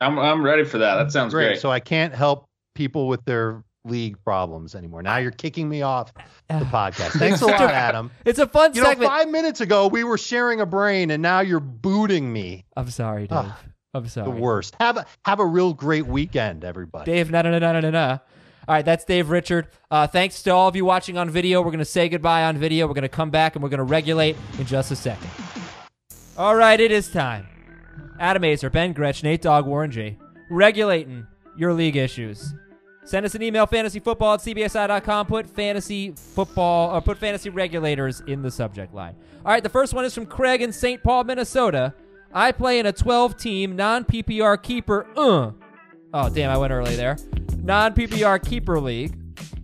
[0.00, 0.96] I'm I'm ready for that.
[0.96, 1.46] That sounds Great.
[1.46, 1.60] great.
[1.60, 5.02] So I can't help people with their league problems anymore.
[5.02, 6.12] Now you're kicking me off
[6.48, 7.10] the podcast.
[7.18, 8.10] Thanks a lot, Adam.
[8.24, 9.10] It's a fun You know, segment.
[9.10, 12.64] five minutes ago we were sharing a brain, and now you're booting me.
[12.76, 13.38] I'm sorry, Dave.
[13.38, 13.52] Ugh,
[13.92, 14.30] I'm sorry.
[14.30, 14.74] The worst.
[14.80, 17.12] Have a have a real great weekend, everybody.
[17.12, 18.18] Dave, na na na na na na.
[18.66, 19.68] All right, that's Dave Richard.
[19.90, 21.60] Uh, thanks to all of you watching on video.
[21.60, 22.86] We're going to say goodbye on video.
[22.86, 25.28] We're going to come back and we're going to regulate in just a second.
[26.38, 27.46] All right, it is time.
[28.18, 30.16] Adam Aizer, Ben Gretch, Nate Dogg, Warren G.
[30.50, 31.26] Regulating
[31.58, 32.54] your league issues.
[33.04, 35.26] Send us an email, fantasyfootball at cbsi.com.
[35.26, 39.14] Put fantasy football or put fantasy regulators in the subject line.
[39.44, 41.02] All right, the first one is from Craig in St.
[41.02, 41.94] Paul, Minnesota.
[42.32, 45.06] I play in a 12 team non PPR keeper.
[45.16, 45.52] Uh.
[46.14, 47.16] Oh, damn, I went early there.
[47.58, 49.16] Non PPR keeper league.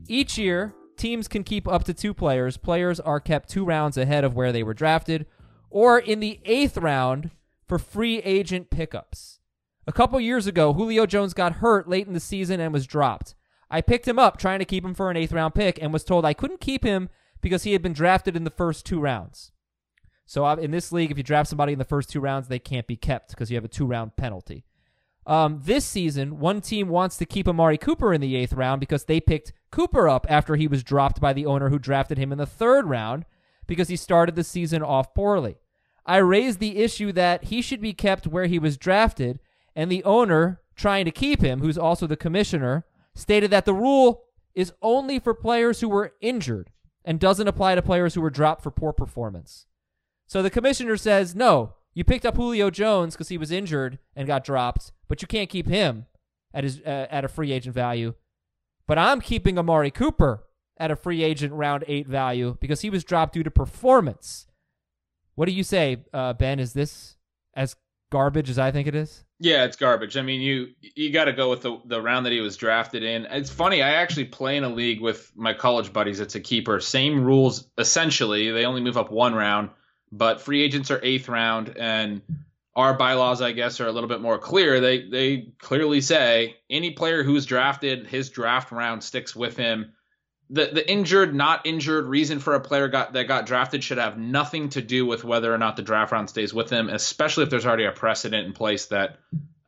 [0.07, 2.57] Each year, teams can keep up to two players.
[2.57, 5.26] Players are kept two rounds ahead of where they were drafted,
[5.70, 7.30] or in the eighth round
[7.66, 9.39] for free agent pickups.
[9.87, 13.35] A couple years ago, Julio Jones got hurt late in the season and was dropped.
[13.70, 16.05] I picked him up trying to keep him for an eighth round pick and was
[16.05, 17.09] told I couldn't keep him
[17.41, 19.53] because he had been drafted in the first two rounds.
[20.26, 22.59] So uh, in this league, if you draft somebody in the first two rounds, they
[22.59, 24.64] can't be kept because you have a two round penalty.
[25.26, 29.05] Um, this season, one team wants to keep Amari Cooper in the eighth round because
[29.05, 32.39] they picked Cooper up after he was dropped by the owner who drafted him in
[32.39, 33.24] the third round
[33.66, 35.57] because he started the season off poorly.
[36.07, 39.39] I raised the issue that he should be kept where he was drafted,
[39.75, 44.25] and the owner, trying to keep him, who's also the commissioner, stated that the rule
[44.55, 46.71] is only for players who were injured
[47.05, 49.66] and doesn't apply to players who were dropped for poor performance.
[50.27, 54.27] So the commissioner says, no, you picked up Julio Jones because he was injured and
[54.27, 56.07] got dropped, but you can't keep him
[56.55, 58.14] at his uh, at a free agent value.
[58.87, 60.45] But I'm keeping Amari Cooper
[60.77, 64.47] at a free agent round eight value because he was dropped due to performance.
[65.35, 66.59] What do you say, uh, Ben?
[66.59, 67.16] Is this
[67.55, 67.77] as
[68.11, 69.25] garbage as I think it is?
[69.43, 70.18] Yeah, it's garbage.
[70.18, 73.03] I mean, you you got to go with the the round that he was drafted
[73.03, 73.24] in.
[73.24, 73.82] It's funny.
[73.82, 76.20] I actually play in a league with my college buddies.
[76.20, 76.78] It's a keeper.
[76.78, 78.51] Same rules essentially.
[78.51, 79.70] They only move up one round,
[80.12, 82.20] but free agents are eighth round, and
[82.76, 84.78] our bylaws, I guess, are a little bit more clear.
[84.78, 89.95] They they clearly say any player who's drafted, his draft round sticks with him.
[90.53, 94.18] The the injured, not injured reason for a player got that got drafted should have
[94.18, 97.51] nothing to do with whether or not the draft round stays with them, especially if
[97.51, 99.18] there's already a precedent in place that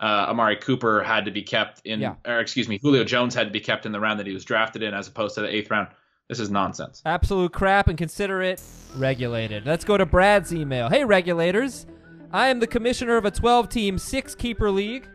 [0.00, 2.14] uh, Amari Cooper had to be kept in, Yeah.
[2.26, 4.44] or excuse me, Julio Jones had to be kept in the round that he was
[4.44, 5.86] drafted in, as opposed to the eighth round.
[6.28, 7.02] This is nonsense.
[7.06, 8.60] Absolute crap and consider it
[8.96, 9.64] regulated.
[9.66, 10.88] Let's go to Brad's email.
[10.88, 11.86] Hey, regulators.
[12.32, 15.06] I am the commissioner of a 12 team, six keeper league,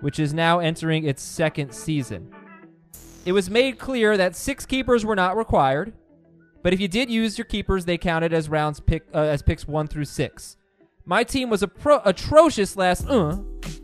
[0.00, 2.32] which is now entering its second season.
[3.24, 5.92] It was made clear that six keepers were not required,
[6.62, 9.66] but if you did use your keepers, they counted as rounds pick uh, as picks
[9.66, 10.56] one through six.
[11.04, 13.38] My team was appro- atrocious last uh,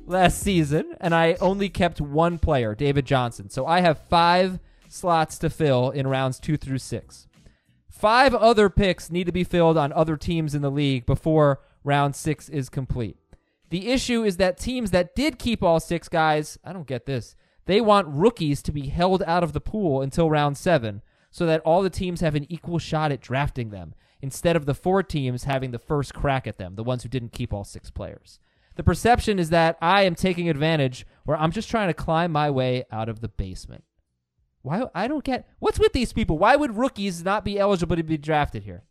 [0.07, 3.49] last season, and I only kept one player, David Johnson.
[3.49, 4.59] So I have five
[4.89, 7.29] slots to fill in rounds two through six.
[7.89, 12.15] Five other picks need to be filled on other teams in the league before round
[12.17, 13.17] six is complete.
[13.71, 17.35] The issue is that teams that did keep all six guys, I don't get this.
[17.69, 21.61] They want rookies to be held out of the pool until round seven so that
[21.61, 25.45] all the teams have an equal shot at drafting them instead of the four teams
[25.45, 28.41] having the first crack at them, the ones who didn't keep all six players.
[28.77, 32.49] The perception is that I am taking advantage where I'm just trying to climb my
[32.49, 33.85] way out of the basement.
[34.63, 36.39] Why I don't get what's with these people?
[36.39, 38.85] Why would rookies not be eligible to be drafted here?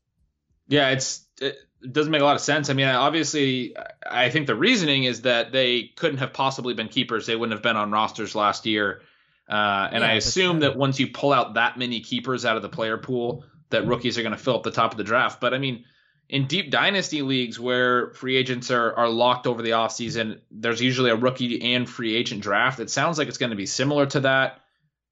[0.68, 1.58] Yeah, it's it
[1.92, 2.70] doesn't make a lot of sense.
[2.70, 3.76] I mean, obviously,
[4.10, 7.26] I think the reasoning is that they couldn't have possibly been keepers.
[7.26, 9.02] They wouldn't have been on rosters last year.
[9.50, 12.62] Uh, and Yeah, I assume that once you pull out that many keepers out of
[12.62, 15.40] the player pool, that rookies are going to fill up the top of the draft.
[15.40, 15.86] But I mean,
[16.30, 21.12] in deep dynasty leagues where free agents are, are locked over the offseason, there's usually
[21.12, 22.80] a rookie and free agent draft.
[22.80, 24.62] It sounds like it's going to be similar to that.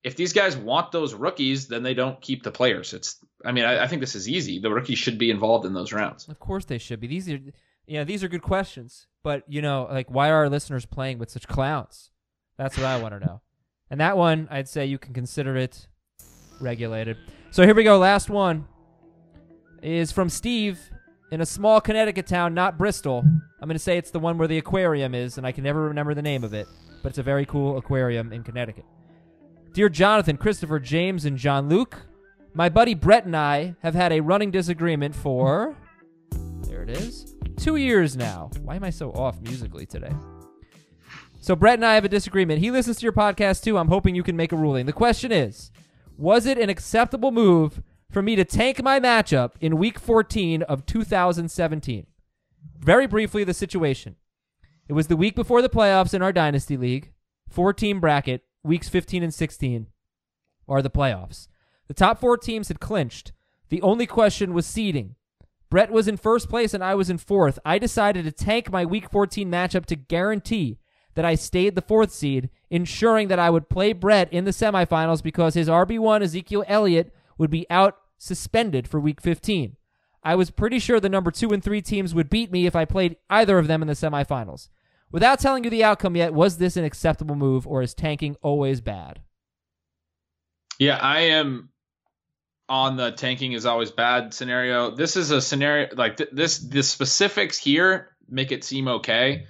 [0.03, 2.93] if these guys want those rookies, then they don't keep the players.
[2.93, 4.59] It's I mean, I, I think this is easy.
[4.59, 6.27] The rookies should be involved in those rounds.
[6.27, 7.07] Of course they should be.
[7.07, 7.39] These are
[7.87, 9.07] yeah, these are good questions.
[9.23, 12.11] But you know, like why are our listeners playing with such clowns?
[12.57, 13.41] That's what I want to know.
[13.89, 15.87] And that one, I'd say you can consider it
[16.59, 17.17] regulated.
[17.51, 17.97] So here we go.
[17.97, 18.67] Last one
[19.81, 20.79] is from Steve
[21.31, 23.19] in a small Connecticut town, not Bristol.
[23.19, 25.81] I'm going to say it's the one where the aquarium is, and I can never
[25.83, 26.67] remember the name of it,
[27.03, 28.85] but it's a very cool aquarium in Connecticut.
[29.73, 32.05] Dear Jonathan, Christopher, James, and John Luke,
[32.55, 35.75] my buddy Bret and I have had a running disagreement for.
[36.61, 37.35] There it is.
[37.57, 38.49] Two years now.
[38.63, 40.13] Why am I so off musically today?
[41.41, 42.61] So, Bret and I have a disagreement.
[42.61, 43.77] He listens to your podcast too.
[43.77, 44.85] I'm hoping you can make a ruling.
[44.85, 45.69] The question is
[46.17, 50.85] Was it an acceptable move for me to tank my matchup in week 14 of
[50.85, 52.07] 2017?
[52.79, 54.15] Very briefly, the situation.
[54.87, 57.11] It was the week before the playoffs in our Dynasty League,
[57.49, 59.87] four team bracket, weeks 15 and 16
[60.67, 61.47] are the playoffs.
[61.87, 63.31] The top four teams had clinched.
[63.69, 65.15] The only question was seeding.
[65.69, 67.59] Bret was in first place and I was in fourth.
[67.65, 70.79] I decided to tank my week 14 matchup to guarantee
[71.15, 75.23] that I stayed the fourth seed, ensuring that I would play Bret in the semifinals
[75.23, 79.77] because his RB1 Ezekiel Elliott would be out suspended for week 15.
[80.23, 82.85] I was pretty sure the number two and three teams would beat me if I
[82.85, 84.69] played either of them in the semifinals.
[85.11, 88.81] Without telling you the outcome yet, was this an acceptable move or is tanking always
[88.81, 89.21] bad?
[90.79, 91.69] Yeah, I am
[92.67, 94.91] on the tanking is always bad scenario.
[94.91, 96.57] This is a scenario like th- this.
[96.59, 99.47] The specifics here make it seem okay,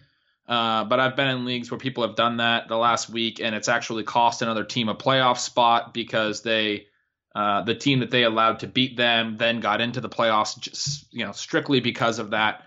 [0.47, 3.55] uh, but I've been in leagues where people have done that the last week, and
[3.55, 6.87] it's actually cost another team a playoff spot because they,
[7.33, 11.05] uh, the team that they allowed to beat them, then got into the playoffs, just
[11.13, 12.63] you know, strictly because of that.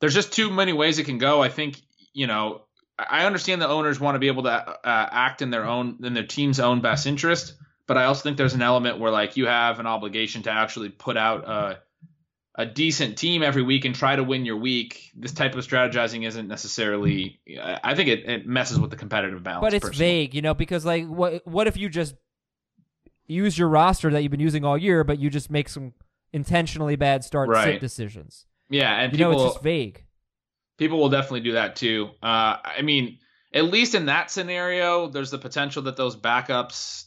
[0.00, 1.42] There's just too many ways it can go.
[1.42, 1.80] I think
[2.12, 2.62] you know.
[2.98, 6.14] I understand the owners want to be able to uh, act in their own in
[6.14, 7.52] their team's own best interest
[7.86, 10.88] but I also think there's an element where like you have an obligation to actually
[10.90, 11.78] put out a
[12.58, 15.10] a decent team every week and try to win your week.
[15.14, 17.38] This type of strategizing isn't necessarily.
[17.84, 19.60] I think it, it messes with the competitive balance.
[19.62, 20.06] But it's personally.
[20.26, 22.14] vague, you know, because like what what if you just
[23.26, 25.92] use your roster that you've been using all year, but you just make some
[26.32, 27.74] intentionally bad start Right.
[27.74, 28.46] sit decisions?
[28.70, 30.04] Yeah, and You people know, it's just vague.
[30.78, 32.10] people will definitely do that too.
[32.22, 33.18] Uh, I mean,
[33.52, 37.05] at least in that scenario, there's the potential that those backups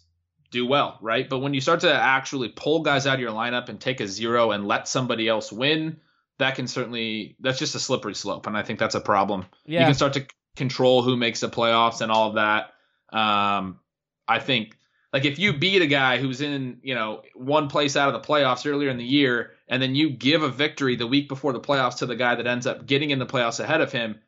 [0.52, 1.30] do well, right?
[1.30, 4.08] But when you start to actually pull guys out of your lineup and take a
[4.08, 6.00] zero and let somebody else win,
[6.40, 9.46] that can certainly that's just a slippery slope, and I think that's a problem.
[9.66, 9.82] Yeah.
[9.82, 10.26] You can start to
[10.56, 12.74] control who makes the playoffs and all of that.
[13.18, 13.80] Um,
[14.28, 14.78] I think
[15.12, 18.28] like if you beat a guy who's in you know one place out of the
[18.28, 21.60] playoffs earlier in the year, and then you give a victory the week before the
[21.60, 24.20] playoffs to the guy that ends up getting in the playoffs ahead of him,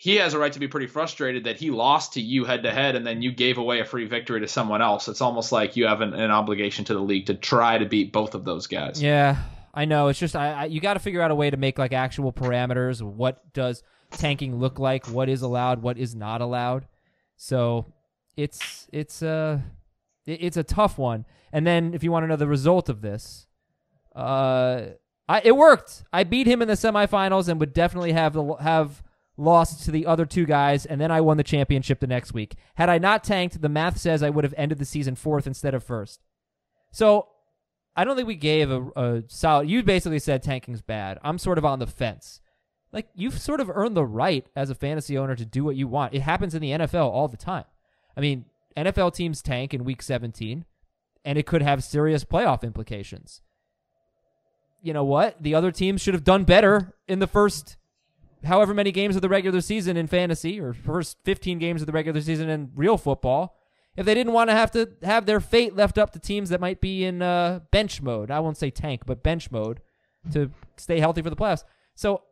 [0.00, 2.70] he has a right to be pretty frustrated that he lost to you head to
[2.70, 5.08] head, and then you gave away a free victory to someone else.
[5.08, 8.12] It's almost like you have an, an obligation to the league to try to beat
[8.12, 9.02] both of those guys.
[9.02, 9.36] Yeah,
[9.74, 10.06] I know.
[10.06, 12.32] It's just I, I you got to figure out a way to make like actual
[12.32, 13.02] parameters.
[13.02, 13.82] What does
[14.12, 15.06] tanking look like?
[15.08, 15.82] What is allowed?
[15.82, 16.86] What is not allowed?
[17.36, 17.92] So
[18.36, 19.64] it's it's a
[20.26, 21.24] it- it's a tough one.
[21.52, 23.48] And then if you want to know the result of this,
[24.14, 24.82] uh,
[25.28, 26.04] I it worked.
[26.12, 29.02] I beat him in the semifinals and would definitely have the have
[29.38, 32.56] lost to the other two guys, and then I won the championship the next week.
[32.74, 35.74] Had I not tanked, the math says I would have ended the season fourth instead
[35.74, 36.20] of first.
[36.90, 37.28] So
[37.96, 39.70] I don't think we gave a, a solid.
[39.70, 41.18] You basically said tanking's bad.
[41.22, 42.40] I'm sort of on the fence.
[42.92, 45.88] Like you've sort of earned the right as a fantasy owner to do what you
[45.88, 46.14] want.
[46.14, 47.64] It happens in the NFL all the time.
[48.16, 48.44] I mean,
[48.76, 50.64] NFL teams tank in week 17,
[51.24, 53.42] and it could have serious playoff implications.
[54.80, 55.42] You know what?
[55.42, 57.77] The other teams should have done better in the first
[58.44, 61.92] however many games of the regular season in fantasy or first 15 games of the
[61.92, 63.56] regular season in real football
[63.96, 66.60] if they didn't want to have to have their fate left up to teams that
[66.60, 68.30] might be in uh, bench mode.
[68.30, 69.80] I won't say tank, but bench mode
[70.32, 71.64] to stay healthy for the playoffs.
[71.96, 72.22] So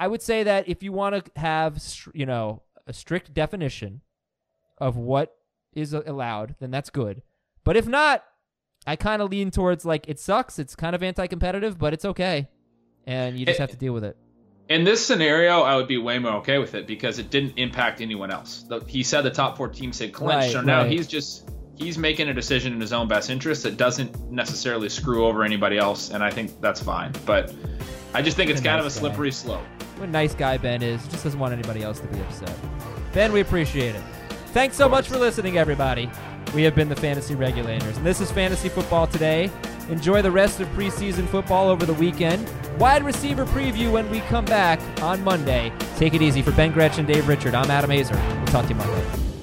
[0.00, 1.80] I would say that if you want to have,
[2.12, 4.00] you know, a strict definition
[4.78, 5.36] of what
[5.74, 7.22] is allowed, then that's good.
[7.62, 8.24] But if not,
[8.84, 10.58] I kind of lean towards like it sucks.
[10.58, 12.48] It's kind of anti-competitive, but it's okay,
[13.06, 14.16] and you just It- have to deal with it.
[14.68, 18.00] In this scenario, I would be way more okay with it because it didn't impact
[18.00, 18.64] anyone else.
[18.86, 20.90] He said the top four teams had clinched, Right, so now right.
[20.90, 25.26] he's just he's making a decision in his own best interest that doesn't necessarily screw
[25.26, 27.12] over anybody else, and I think that's fine.
[27.26, 27.52] But
[28.14, 29.00] I just think it's He's a kind of a nice guy.
[29.00, 29.60] slippery slope.
[29.96, 31.06] What a nice guy Ben is.
[31.08, 32.56] Just doesn't want anybody else to be upset.
[33.12, 34.02] Ben, we appreciate it.
[34.52, 36.08] Thanks so much for listening, everybody.
[36.54, 39.50] We have been the Fantasy Regulators, and this is Fantasy Football Today.
[39.88, 42.48] Enjoy the rest of preseason football over the weekend.
[42.78, 45.72] Wide receiver preview when we come back on Monday.
[45.96, 46.42] Take it easy.
[46.42, 48.16] For Ben Gretch, Dave Richard, I'm Adam Aizer.
[48.36, 49.33] We'll talk to you Monday.